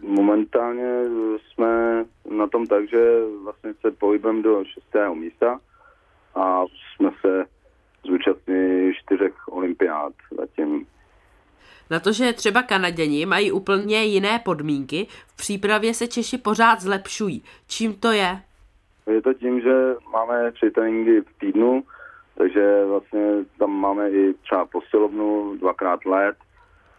Momentálně 0.00 1.02
jsme 1.38 2.04
na 2.36 2.46
tom 2.46 2.66
tak, 2.66 2.88
že 2.88 3.20
vlastně 3.42 3.74
se 3.80 3.90
pohybem 3.90 4.42
do 4.42 4.64
šestého 4.64 5.14
místa 5.14 5.60
a 6.34 6.64
jsme 6.64 7.10
se 7.20 7.44
zúčastnili 8.06 8.92
čtyřech 9.02 9.48
olympiád 9.48 10.12
zatím. 10.38 10.86
Na 11.90 12.00
to, 12.00 12.12
že 12.12 12.32
třeba 12.32 12.62
Kanaděni 12.62 13.26
mají 13.26 13.52
úplně 13.52 14.04
jiné 14.04 14.38
podmínky, 14.38 15.06
v 15.26 15.36
přípravě 15.36 15.94
se 15.94 16.08
Češi 16.08 16.38
pořád 16.38 16.80
zlepšují. 16.80 17.42
Čím 17.68 17.94
to 17.94 18.12
je? 18.12 18.42
Je 19.06 19.22
to 19.22 19.34
tím, 19.34 19.60
že 19.60 19.94
máme 20.12 20.52
tři 20.52 20.70
tréninky 20.70 21.20
v 21.20 21.38
týdnu, 21.38 21.82
takže 22.38 22.84
vlastně 22.84 23.44
tam 23.58 23.70
máme 23.70 24.10
i 24.10 24.34
třeba 24.34 24.66
posilovnu, 24.66 25.56
dvakrát 25.56 26.04
let 26.04 26.36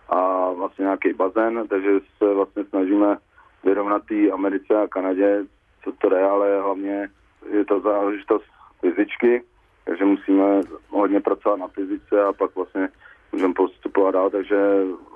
a 0.10 0.52
vlastně 0.52 0.84
nějaký 0.84 1.13
bazén, 1.13 1.68
takže 1.68 1.89
se 2.18 2.34
vlastně 2.34 2.63
snažíme 2.63 3.18
vyrovnat 3.63 4.04
té 4.06 4.32
Americe 4.32 4.82
a 4.84 4.88
Kanadě, 4.88 5.46
co 5.84 5.92
to 5.92 6.16
je, 6.16 6.24
ale 6.24 6.62
hlavně 6.62 7.10
je 7.52 7.66
to 7.66 7.80
záležitost 7.80 8.46
fyzičky, 8.82 9.44
takže 9.86 10.06
musíme 10.06 10.62
hodně 10.89 11.22
pracovat 11.22 11.60
na 11.60 11.68
fyzice 11.68 12.24
a 12.24 12.34
pak 12.34 12.56
vlastně 12.56 12.89
můžeme 13.32 13.54
postupovat 13.54 14.12
dál, 14.12 14.30
takže 14.30 14.58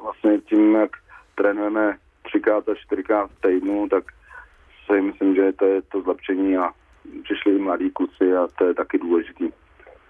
vlastně 0.04 0.42
tím, 0.42 0.76
jak 0.76 0.92
trénujeme 1.36 1.98
třikrát 2.24 2.70
a 2.70 2.76
čtyřikrát 2.76 3.32
v 3.32 3.42
týdnu, 3.42 3.90
tak 3.90 4.04
si 4.88 5.02
myslím, 5.02 5.36
že 5.36 5.54
to 5.54 5.66
je 5.66 5.82
to 5.82 6.02
zlepšení 6.02 6.58
a 6.58 6.70
přišli 7.24 7.56
i 7.56 7.60
mladí 7.60 7.90
kluci 7.90 8.36
a 8.36 8.48
to 8.58 8.66
je 8.66 8.74
taky 8.74 8.98
důležitý. 8.98 9.50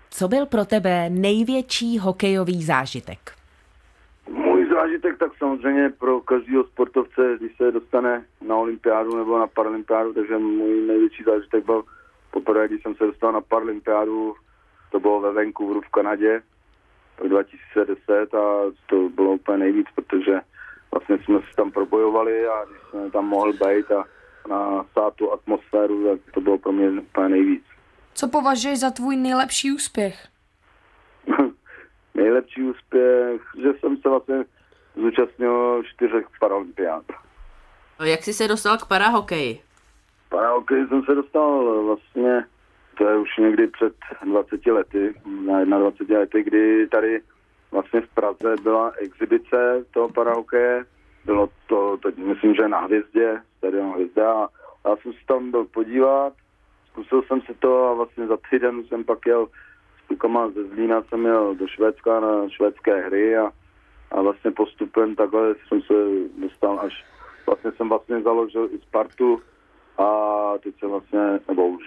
Co 0.09 0.27
byl 0.27 0.45
pro 0.45 0.65
tebe 0.65 1.09
největší 1.09 1.99
hokejový 1.99 2.63
zážitek? 2.63 3.19
Můj 4.29 4.69
zážitek 4.69 5.17
tak 5.17 5.31
samozřejmě 5.37 5.89
pro 5.89 6.21
každého 6.21 6.63
sportovce, 6.63 7.35
když 7.39 7.57
se 7.57 7.71
dostane 7.71 8.25
na 8.47 8.55
olympiádu 8.55 9.17
nebo 9.17 9.39
na 9.39 9.47
paralympiádu, 9.47 10.13
takže 10.13 10.37
můj 10.37 10.81
největší 10.87 11.23
zážitek 11.23 11.65
byl 11.65 11.83
poprvé, 12.31 12.67
když 12.67 12.81
jsem 12.83 12.95
se 12.95 13.05
dostal 13.05 13.31
na 13.31 13.41
paralympiádu, 13.41 14.35
to 14.91 14.99
bylo 14.99 15.21
ve 15.21 15.33
Vancouveru 15.33 15.81
v 15.81 15.89
Kanadě, 15.89 16.41
2010 17.27 18.33
a 18.33 18.71
to 18.85 19.09
bylo 19.09 19.31
úplně 19.31 19.57
nejvíc, 19.57 19.87
protože 19.95 20.39
vlastně 20.91 21.17
jsme 21.17 21.39
se 21.39 21.55
tam 21.55 21.71
probojovali 21.71 22.47
a 22.47 22.65
když 22.65 22.81
jsme 22.89 23.11
tam 23.11 23.25
mohli 23.25 23.53
být 23.53 23.91
a 23.91 24.05
na 24.49 24.85
tu 25.15 25.33
atmosféru, 25.33 26.07
tak 26.07 26.33
to 26.33 26.41
bylo 26.41 26.57
pro 26.57 26.71
mě 26.71 26.89
úplně 26.89 27.29
nejvíc. 27.29 27.63
Co 28.13 28.27
považuješ 28.27 28.79
za 28.79 28.91
tvůj 28.91 29.15
nejlepší 29.15 29.71
úspěch? 29.71 30.27
nejlepší 32.13 32.61
úspěch, 32.63 33.41
že 33.61 33.69
jsem 33.79 33.97
se 33.97 34.09
vlastně 34.09 34.45
zúčastnil 34.95 35.83
čtyřech 35.83 36.25
paralympiád. 36.39 37.03
Jak 38.03 38.23
jsi 38.23 38.33
se 38.33 38.47
dostal 38.47 38.77
k 38.77 38.87
parahokeji? 38.87 39.61
Parahokeji 40.29 40.87
jsem 40.87 41.03
se 41.03 41.15
dostal 41.15 41.83
vlastně, 41.83 42.45
to 42.97 43.09
je 43.09 43.17
už 43.17 43.37
někdy 43.37 43.67
před 43.67 43.93
20 44.25 44.65
lety, 44.65 45.13
na 45.45 45.79
21 45.79 46.19
lety, 46.19 46.43
kdy 46.43 46.87
tady 46.87 47.21
vlastně 47.71 48.01
v 48.01 48.07
Praze 48.07 48.55
byla 48.63 48.91
exibice 48.91 49.85
toho 49.91 50.09
parahokeje. 50.09 50.85
Bylo 51.25 51.49
to, 51.67 51.97
to 51.97 52.09
myslím, 52.17 52.55
že 52.55 52.67
na 52.67 52.79
hvězdě, 52.79 53.41
stadion 53.57 53.93
hvězda 53.93 54.47
já 54.87 54.95
jsem 54.95 55.13
se 55.13 55.19
tam 55.27 55.51
byl 55.51 55.65
podívat, 55.65 56.33
zkusil 56.87 57.21
jsem 57.21 57.41
si 57.41 57.53
to 57.53 57.85
a 57.85 57.93
vlastně 57.93 58.27
za 58.27 58.37
týden 58.49 58.83
jsem 58.83 59.03
pak 59.03 59.25
jel 59.25 59.47
s 60.03 60.07
klukama 60.07 60.49
ze 60.49 60.63
Zlína, 60.63 61.01
jsem 61.01 61.25
jel 61.25 61.55
do 61.55 61.67
Švédska 61.67 62.19
na 62.19 62.49
švédské 62.49 63.01
hry 63.01 63.37
a, 63.37 63.51
a 64.11 64.21
vlastně 64.21 64.51
postupem 64.51 65.15
takhle 65.15 65.55
jsem 65.67 65.81
se 65.81 65.93
dostal 66.37 66.79
až, 66.79 67.05
vlastně 67.45 67.71
jsem 67.71 67.89
vlastně 67.89 68.21
založil 68.21 68.69
i 68.71 68.79
Spartu 68.79 69.41
a 69.97 70.53
teď 70.63 70.79
se 70.79 70.87
vlastně, 70.87 71.39
nebo 71.47 71.67
už 71.67 71.83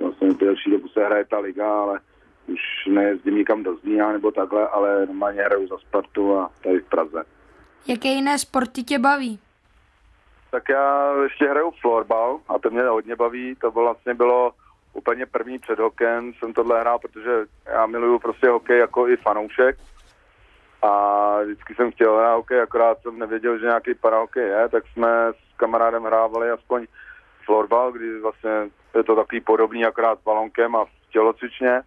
vlastně 0.00 0.34
delší 0.34 0.70
dobu 0.70 0.88
se 0.88 1.04
hraje 1.04 1.24
ta 1.24 1.38
liga, 1.38 1.80
ale 1.80 2.00
už 2.46 2.60
nejezdím 2.88 3.34
nikam 3.34 3.62
do 3.62 3.76
Zlína 3.76 4.12
nebo 4.12 4.30
takhle, 4.30 4.68
ale 4.68 5.06
normálně 5.06 5.42
hraju 5.42 5.68
za 5.68 5.78
Spartu 5.78 6.36
a 6.38 6.50
tady 6.62 6.80
v 6.80 6.88
Praze. 6.88 7.24
Jaké 7.86 8.08
jiné 8.08 8.38
sporty 8.38 8.82
tě 8.82 8.98
baví? 8.98 9.38
Tak 10.52 10.68
já 10.68 11.12
ještě 11.22 11.48
hraju 11.48 11.72
florbal 11.80 12.38
a 12.48 12.58
to 12.58 12.70
mě 12.70 12.82
hodně 12.82 13.16
baví. 13.16 13.54
To 13.54 13.70
bylo, 13.70 13.84
vlastně 13.84 14.14
bylo 14.14 14.52
úplně 14.92 15.26
první 15.26 15.58
před 15.58 15.78
hokem. 15.78 16.32
Jsem 16.32 16.52
tohle 16.52 16.80
hrál, 16.80 16.98
protože 16.98 17.30
já 17.66 17.86
miluju 17.86 18.18
prostě 18.18 18.48
hokej 18.48 18.78
jako 18.78 19.08
i 19.08 19.16
fanoušek. 19.16 19.76
A 20.82 21.42
vždycky 21.42 21.74
jsem 21.74 21.92
chtěl 21.92 22.16
hrát 22.16 22.34
hokej, 22.34 22.60
akorát 22.60 23.02
jsem 23.02 23.18
nevěděl, 23.18 23.58
že 23.58 23.66
nějaký 23.66 23.94
parahokej 23.94 24.48
je, 24.48 24.68
tak 24.68 24.84
jsme 24.86 25.28
s 25.28 25.56
kamarádem 25.56 26.04
hrávali 26.04 26.50
aspoň 26.50 26.86
florbal, 27.44 27.92
kdy 27.92 28.20
vlastně 28.20 28.50
je 28.94 29.02
to 29.02 29.16
takový 29.16 29.40
podobný 29.40 29.84
akorát 29.84 30.18
s 30.18 30.22
balonkem 30.22 30.76
a 30.76 30.84
v 30.84 30.90
tělocvičně. 31.12 31.80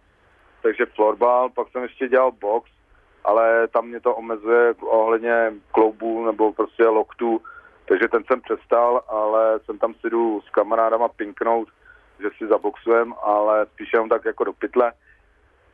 Takže 0.62 0.86
florbal, 0.86 1.50
pak 1.50 1.68
jsem 1.68 1.82
ještě 1.82 2.08
dělal 2.08 2.32
box, 2.32 2.70
ale 3.24 3.68
tam 3.68 3.86
mě 3.86 4.00
to 4.00 4.14
omezuje 4.14 4.74
ohledně 4.80 5.52
kloubů 5.72 6.26
nebo 6.26 6.52
prostě 6.52 6.86
loktů, 6.86 7.40
takže 7.88 8.08
ten 8.08 8.24
jsem 8.24 8.40
přestal, 8.40 9.02
ale 9.08 9.60
jsem 9.64 9.78
tam 9.78 9.94
si 9.94 10.10
jdu 10.10 10.40
s 10.40 10.50
kamarádama 10.50 11.08
pinknout, 11.08 11.68
že 12.20 12.28
si 12.38 12.46
zaboxujem, 12.46 13.14
ale 13.22 13.66
spíš 13.66 13.92
jenom 13.92 14.08
tak 14.08 14.24
jako 14.24 14.44
do 14.44 14.52
pytle. 14.52 14.92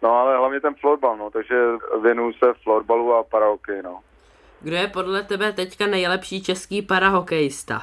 No 0.03 0.18
ale 0.18 0.37
hlavně 0.37 0.61
ten 0.61 0.75
florbal, 0.75 1.16
no, 1.16 1.31
takže 1.31 1.55
věnuju 2.03 2.33
se 2.33 2.55
florbalu 2.62 3.14
a 3.14 3.22
parahokej, 3.22 3.83
no. 3.83 4.01
Kdo 4.61 4.77
je 4.77 4.88
podle 4.88 5.22
tebe 5.22 5.53
teďka 5.53 5.87
nejlepší 5.87 6.42
český 6.42 6.83
parahokejista? 6.83 7.83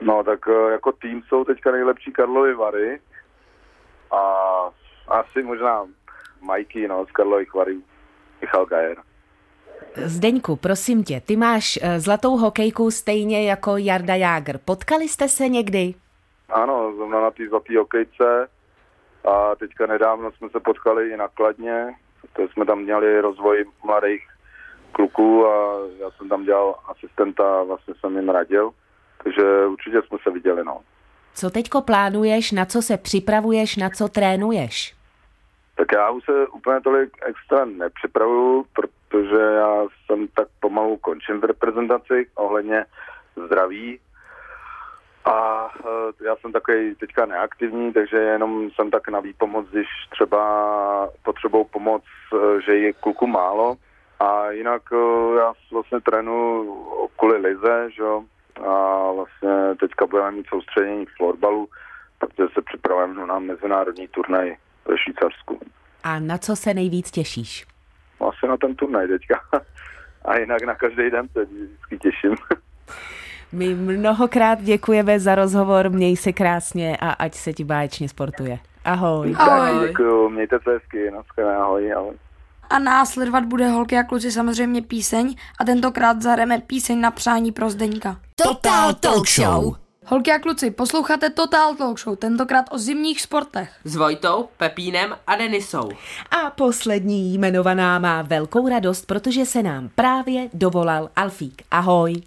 No 0.00 0.24
tak 0.24 0.48
eh, 0.48 0.72
jako 0.72 0.92
tým 0.92 1.22
jsou 1.22 1.44
teďka 1.44 1.70
nejlepší 1.72 2.12
Karlovy 2.12 2.54
Vary 2.54 3.00
a 4.10 4.22
asi 5.08 5.42
možná 5.42 5.86
Majky, 6.40 6.88
no, 6.88 7.06
z 7.06 7.10
Karlových 7.10 7.54
Varů, 7.54 7.82
Michal 8.40 8.66
Gajer. 8.66 9.02
Zdeňku, 9.96 10.56
prosím 10.56 11.04
tě, 11.04 11.20
ty 11.20 11.36
máš 11.36 11.78
eh, 11.82 12.00
zlatou 12.00 12.36
hokejku 12.36 12.90
stejně 12.90 13.48
jako 13.50 13.76
Jarda 13.76 14.14
Jágr. 14.14 14.58
Potkali 14.64 15.08
jste 15.08 15.28
se 15.28 15.48
někdy? 15.48 15.94
Ano, 16.48 16.92
zrovna 16.96 17.20
na 17.20 17.30
té 17.30 17.48
zlaté 17.48 17.78
hokejce 17.78 18.48
a 19.24 19.54
teďka 19.54 19.86
nedávno 19.86 20.32
jsme 20.32 20.48
se 20.48 20.60
potkali 20.60 21.10
i 21.10 21.16
na 21.16 21.28
Kladně, 21.28 21.94
to 22.32 22.42
jsme 22.48 22.66
tam 22.66 22.78
měli 22.78 23.20
rozvoj 23.20 23.64
mladých 23.84 24.22
kluků 24.92 25.46
a 25.46 25.78
já 26.00 26.10
jsem 26.10 26.28
tam 26.28 26.44
dělal 26.44 26.74
asistenta 26.88 27.60
a 27.60 27.62
vlastně 27.62 27.94
jsem 28.00 28.16
jim 28.16 28.28
radil, 28.28 28.70
takže 29.24 29.66
určitě 29.66 30.02
jsme 30.02 30.18
se 30.22 30.30
viděli, 30.30 30.64
no. 30.64 30.80
Co 31.34 31.50
teďko 31.50 31.82
plánuješ, 31.82 32.52
na 32.52 32.64
co 32.64 32.82
se 32.82 32.96
připravuješ, 32.96 33.76
na 33.76 33.90
co 33.90 34.08
trénuješ? 34.08 34.99
Tak 35.80 35.92
já 35.92 36.10
už 36.10 36.24
se 36.24 36.46
úplně 36.46 36.80
tolik 36.80 37.10
extra 37.22 37.64
nepřipravuju, 37.64 38.64
protože 38.72 39.36
já 39.36 39.86
jsem 40.06 40.28
tak 40.28 40.48
pomalu 40.60 40.96
končím 40.96 41.40
v 41.40 41.44
reprezentaci 41.44 42.26
ohledně 42.34 42.84
zdraví. 43.46 44.00
A 45.24 45.68
e, 46.20 46.24
já 46.24 46.36
jsem 46.36 46.52
takový 46.52 46.94
teďka 46.94 47.26
neaktivní, 47.26 47.92
takže 47.92 48.16
jenom 48.16 48.70
jsem 48.70 48.90
tak 48.90 49.08
na 49.08 49.20
výpomoc, 49.20 49.66
když 49.70 49.86
třeba 50.10 50.42
potřebují 51.22 51.64
pomoc, 51.64 52.02
e, 52.34 52.60
že 52.62 52.74
je 52.76 52.92
kluku 52.92 53.26
málo. 53.26 53.76
A 54.20 54.50
jinak 54.50 54.82
e, 54.92 54.96
já 55.38 55.52
vlastně 55.72 56.00
trénu 56.00 56.64
kvůli 57.18 57.36
lize, 57.36 57.90
že 57.90 58.02
jo, 58.02 58.24
a 58.68 59.12
vlastně 59.12 59.50
teďka 59.80 60.06
budeme 60.06 60.30
mít 60.30 60.46
soustředění 60.46 61.06
v 61.06 61.16
florbalu, 61.16 61.68
protože 62.18 62.48
se 62.54 62.62
připravujeme 62.62 63.26
na 63.26 63.38
mezinárodní 63.38 64.08
turnaj 64.08 64.56
ve 64.90 64.98
Švýcarsku. 64.98 65.60
A 66.04 66.18
na 66.18 66.38
co 66.38 66.56
se 66.56 66.74
nejvíc 66.74 67.10
těšíš? 67.10 67.66
Asi 68.28 68.46
na 68.48 68.56
ten 68.56 68.74
turnaj 68.74 69.08
teďka. 69.08 69.40
A 70.24 70.36
jinak 70.36 70.62
na 70.62 70.74
každý 70.74 71.10
den 71.10 71.28
se 71.32 71.44
vždycky 71.44 71.98
těším. 71.98 72.34
My 73.52 73.74
mnohokrát 73.74 74.62
děkujeme 74.62 75.20
za 75.20 75.34
rozhovor, 75.34 75.90
měj 75.90 76.16
se 76.16 76.32
krásně 76.32 76.96
a 77.00 77.10
ať 77.10 77.34
se 77.34 77.52
ti 77.52 77.64
báječně 77.64 78.08
sportuje. 78.08 78.58
Ahoj. 78.84 79.34
Ahoj. 79.38 79.88
Děkuju, 79.88 80.28
mějte 80.28 80.58
se 80.64 80.70
hezky, 80.70 81.10
ahoj, 81.58 81.92
ahoj. 81.92 82.14
A 82.70 82.78
následovat 82.78 83.44
bude 83.44 83.68
holky 83.68 83.98
a 83.98 84.02
kluci 84.02 84.32
samozřejmě 84.32 84.82
píseň 84.82 85.34
a 85.60 85.64
tentokrát 85.64 86.22
zahrajeme 86.22 86.58
píseň 86.58 87.00
na 87.00 87.10
přání 87.10 87.52
pro 87.52 87.70
Zdeňka. 87.70 88.16
Total 88.34 88.94
Talk 88.94 89.28
Show. 89.28 89.76
Holky 90.06 90.32
a 90.32 90.38
kluci, 90.38 90.70
posloucháte 90.70 91.30
Total 91.30 91.74
Talk 91.74 91.98
Show, 91.98 92.16
tentokrát 92.16 92.64
o 92.70 92.78
zimních 92.78 93.20
sportech. 93.20 93.80
S 93.84 93.96
Vojtou, 93.96 94.48
Pepínem 94.56 95.16
a 95.26 95.36
Denisou. 95.36 95.90
A 96.30 96.50
poslední 96.50 97.34
jmenovaná 97.34 97.98
má 97.98 98.22
velkou 98.22 98.68
radost, 98.68 99.06
protože 99.06 99.46
se 99.46 99.62
nám 99.62 99.88
právě 99.94 100.48
dovolal 100.54 101.10
Alfík. 101.16 101.62
Ahoj. 101.70 102.22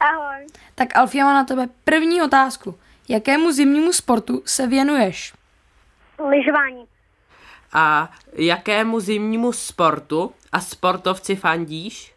Ahoj. 0.00 0.46
Tak 0.74 0.96
Alfie 0.96 1.24
má 1.24 1.34
na 1.34 1.44
tebe 1.44 1.68
první 1.84 2.22
otázku. 2.22 2.78
Jakému 3.08 3.52
zimnímu 3.52 3.92
sportu 3.92 4.42
se 4.44 4.66
věnuješ? 4.66 5.32
Lyžování. 6.28 6.84
A 7.72 8.10
jakému 8.32 9.00
zimnímu 9.00 9.52
sportu 9.52 10.32
a 10.52 10.60
sportovci 10.60 11.36
fandíš? 11.36 12.15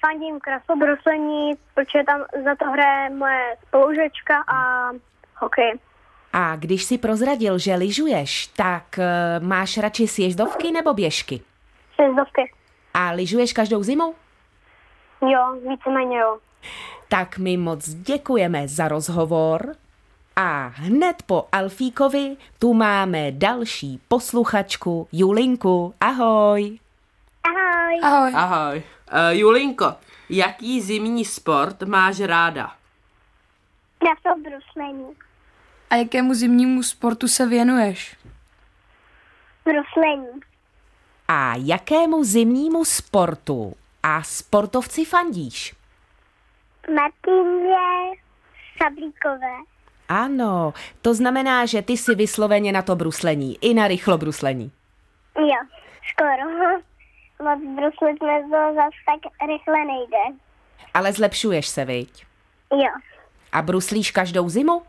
Fandím 0.00 0.40
krasobruslení, 0.40 1.52
protože 1.74 2.04
tam 2.06 2.20
za 2.44 2.56
to 2.56 2.70
hraje 2.70 3.10
moje 3.10 3.56
spolužečka 3.66 4.34
a 4.48 4.90
hokej. 5.36 5.78
A 6.32 6.56
když 6.56 6.84
si 6.84 6.98
prozradil, 6.98 7.58
že 7.58 7.74
lyžuješ, 7.74 8.46
tak 8.46 8.84
uh, 8.98 9.46
máš 9.46 9.78
radši 9.78 10.08
sjezdovky 10.08 10.70
nebo 10.70 10.94
běžky? 10.94 11.40
Sjezdovky. 11.94 12.52
A 12.94 13.10
lyžuješ 13.10 13.52
každou 13.52 13.82
zimu? 13.82 14.14
Jo, 15.22 15.56
víceméně 15.70 16.18
jo. 16.18 16.38
Tak 17.08 17.38
my 17.38 17.56
moc 17.56 17.88
děkujeme 17.88 18.68
za 18.68 18.88
rozhovor 18.88 19.74
a 20.36 20.66
hned 20.74 21.22
po 21.26 21.46
Alfíkovi 21.52 22.36
tu 22.58 22.74
máme 22.74 23.32
další 23.32 24.00
posluchačku 24.08 25.08
Julinku. 25.12 25.94
Ahoj. 26.00 26.78
Ahoj. 27.44 28.00
Ahoj. 28.02 28.32
Ahoj. 28.34 28.82
Uh, 29.12 29.30
Julinko, 29.30 29.94
jaký 30.28 30.80
zimní 30.80 31.24
sport 31.24 31.82
máš 31.82 32.20
ráda? 32.20 32.72
Krasobruslení. 33.98 35.16
A 35.90 35.96
jakému 35.96 36.34
zimnímu 36.34 36.82
sportu 36.82 37.28
se 37.28 37.46
věnuješ? 37.46 38.16
Bruslení. 39.64 40.40
A 41.28 41.54
jakému 41.56 42.24
zimnímu 42.24 42.84
sportu 42.84 43.74
a 44.02 44.22
sportovci 44.22 45.04
fandíš? 45.04 45.74
Martině 46.94 47.76
Sablíkové. 48.82 49.56
Ano, 50.08 50.74
to 51.02 51.14
znamená, 51.14 51.66
že 51.66 51.82
ty 51.82 51.96
si 51.96 52.14
vysloveně 52.14 52.72
na 52.72 52.82
to 52.82 52.96
bruslení, 52.96 53.58
i 53.60 53.74
na 53.74 53.88
rychlobruslení. 53.88 54.72
Jo, 55.38 55.58
skoro. 56.12 56.89
Moc 57.44 57.58
bruslit 57.76 58.22
mezo 58.22 58.74
zas 58.74 58.92
tak 59.06 59.32
rychle 59.48 59.84
nejde. 59.84 60.38
Ale 60.94 61.12
zlepšuješ 61.12 61.68
se, 61.68 61.84
viď? 61.84 62.26
Jo. 62.72 62.90
A 63.52 63.62
bruslíš 63.62 64.10
každou 64.10 64.48
zimu? 64.48 64.82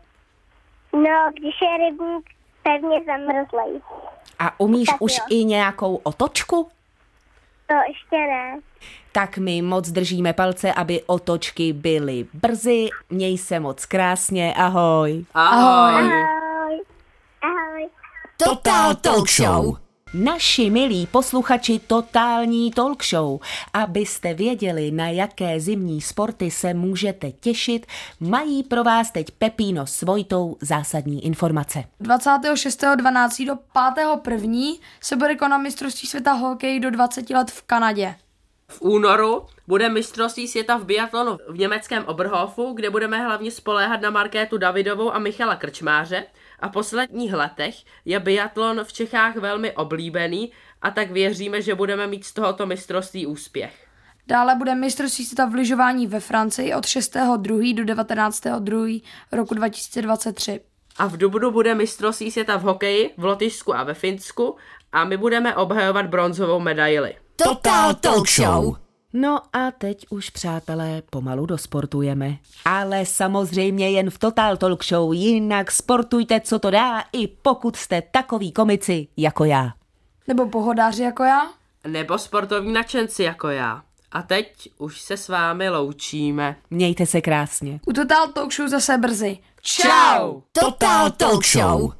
No, 0.92 1.30
když 1.38 1.54
je 1.62 1.78
rybník 1.90 2.30
pevně 2.62 3.00
zamrzlej. 3.06 3.80
A 4.38 4.60
umíš 4.60 4.86
Tak 4.88 5.02
už 5.02 5.18
jo. 5.18 5.24
i 5.30 5.44
nějakou 5.44 5.96
otočku? 5.96 6.68
To 7.66 7.74
ještě 7.88 8.16
ne. 8.16 8.60
Tak 9.12 9.38
my 9.38 9.62
moc 9.62 9.90
držíme 9.90 10.32
palce, 10.32 10.72
aby 10.72 11.02
otočky 11.06 11.72
byly 11.72 12.26
brzy. 12.34 12.88
Měj 13.10 13.38
se 13.38 13.60
moc 13.60 13.86
krásně, 13.86 14.54
ahoj. 14.56 15.24
Ahoj. 15.34 15.94
Ahoj. 15.94 16.80
Ahoj. 17.42 17.88
Total 18.36 18.94
Talk 18.94 19.28
Show. 19.28 19.76
Naši 20.14 20.70
milí 20.70 21.06
posluchači 21.06 21.78
Totální 21.86 22.70
Talk 22.70 23.04
Show, 23.04 23.40
abyste 23.72 24.34
věděli, 24.34 24.90
na 24.90 25.08
jaké 25.08 25.60
zimní 25.60 26.00
sporty 26.00 26.50
se 26.50 26.74
můžete 26.74 27.30
těšit, 27.30 27.86
mají 28.20 28.62
pro 28.62 28.84
vás 28.84 29.10
teď 29.10 29.30
Pepíno 29.30 29.86
s 29.86 30.02
Vojtou 30.02 30.56
zásadní 30.60 31.26
informace. 31.26 31.84
26.12. 32.00 33.46
do 33.46 33.54
5.1. 33.54 34.78
se 35.00 35.16
bude 35.16 35.34
konat 35.34 35.58
mistrovství 35.58 36.08
světa 36.08 36.32
hokej 36.32 36.80
do 36.80 36.90
20 36.90 37.30
let 37.30 37.50
v 37.50 37.62
Kanadě. 37.62 38.14
V 38.68 38.82
únoru 38.82 39.46
bude 39.66 39.88
mistrovství 39.88 40.48
světa 40.48 40.76
v 40.76 40.84
biatlonu 40.84 41.38
v 41.48 41.58
německém 41.58 42.04
Oberhofu, 42.04 42.72
kde 42.72 42.90
budeme 42.90 43.24
hlavně 43.24 43.50
spoléhat 43.50 44.00
na 44.00 44.10
Markétu 44.10 44.58
Davidovou 44.58 45.14
a 45.14 45.18
Michala 45.18 45.56
Krčmáře. 45.56 46.24
A 46.62 46.68
v 46.68 46.72
posledních 46.72 47.32
letech 47.32 47.74
je 48.04 48.20
biatlon 48.20 48.84
v 48.84 48.92
Čechách 48.92 49.36
velmi 49.36 49.72
oblíbený 49.72 50.52
a 50.82 50.90
tak 50.90 51.10
věříme, 51.10 51.62
že 51.62 51.74
budeme 51.74 52.06
mít 52.06 52.24
z 52.24 52.32
tohoto 52.32 52.66
mistrovství 52.66 53.26
úspěch. 53.26 53.86
Dále 54.26 54.54
bude 54.54 54.74
mistrovství 54.74 55.24
světa 55.24 55.46
v 55.46 55.54
lyžování 55.54 56.06
ve 56.06 56.20
Francii 56.20 56.74
od 56.74 56.84
6.2. 56.84 57.74
do 57.74 57.94
19.2. 57.94 59.02
roku 59.32 59.54
2023. 59.54 60.60
A 60.96 61.06
v 61.06 61.16
Dubnu 61.16 61.50
bude 61.50 61.74
mistrovství 61.74 62.30
světa 62.30 62.56
v 62.56 62.62
hokeji 62.62 63.14
v 63.16 63.24
Lotyšsku 63.24 63.76
a 63.76 63.82
ve 63.82 63.94
Finsku 63.94 64.56
a 64.92 65.04
my 65.04 65.16
budeme 65.16 65.56
obhajovat 65.56 66.06
bronzovou 66.06 66.60
medaili. 66.60 67.14
Total 67.36 67.94
Talk 67.94 68.28
Show. 68.28 68.81
No 69.12 69.40
a 69.52 69.70
teď 69.70 70.06
už, 70.10 70.30
přátelé, 70.30 71.02
pomalu 71.10 71.46
dosportujeme. 71.46 72.36
Ale 72.64 73.06
samozřejmě 73.06 73.90
jen 73.90 74.10
v 74.10 74.18
Total 74.18 74.56
Talk 74.56 74.84
Show, 74.84 75.14
jinak 75.14 75.70
sportujte, 75.70 76.40
co 76.40 76.58
to 76.58 76.70
dá, 76.70 77.04
i 77.12 77.26
pokud 77.26 77.76
jste 77.76 78.02
takový 78.02 78.52
komici 78.52 79.08
jako 79.16 79.44
já. 79.44 79.72
Nebo 80.28 80.48
pohodáři 80.48 81.02
jako 81.02 81.22
já? 81.22 81.50
Nebo 81.86 82.18
sportovní 82.18 82.72
nadšenci 82.72 83.22
jako 83.22 83.48
já. 83.48 83.82
A 84.12 84.22
teď 84.22 84.68
už 84.78 85.00
se 85.00 85.16
s 85.16 85.28
vámi 85.28 85.70
loučíme. 85.70 86.56
Mějte 86.70 87.06
se 87.06 87.20
krásně. 87.20 87.80
U 87.86 87.92
Total 87.92 88.28
Talk 88.28 88.52
Show 88.52 88.68
zase 88.68 88.98
brzy. 88.98 89.38
Čau! 89.62 90.40
Total 90.52 91.10
Talk 91.10 91.44
Show. 91.46 91.92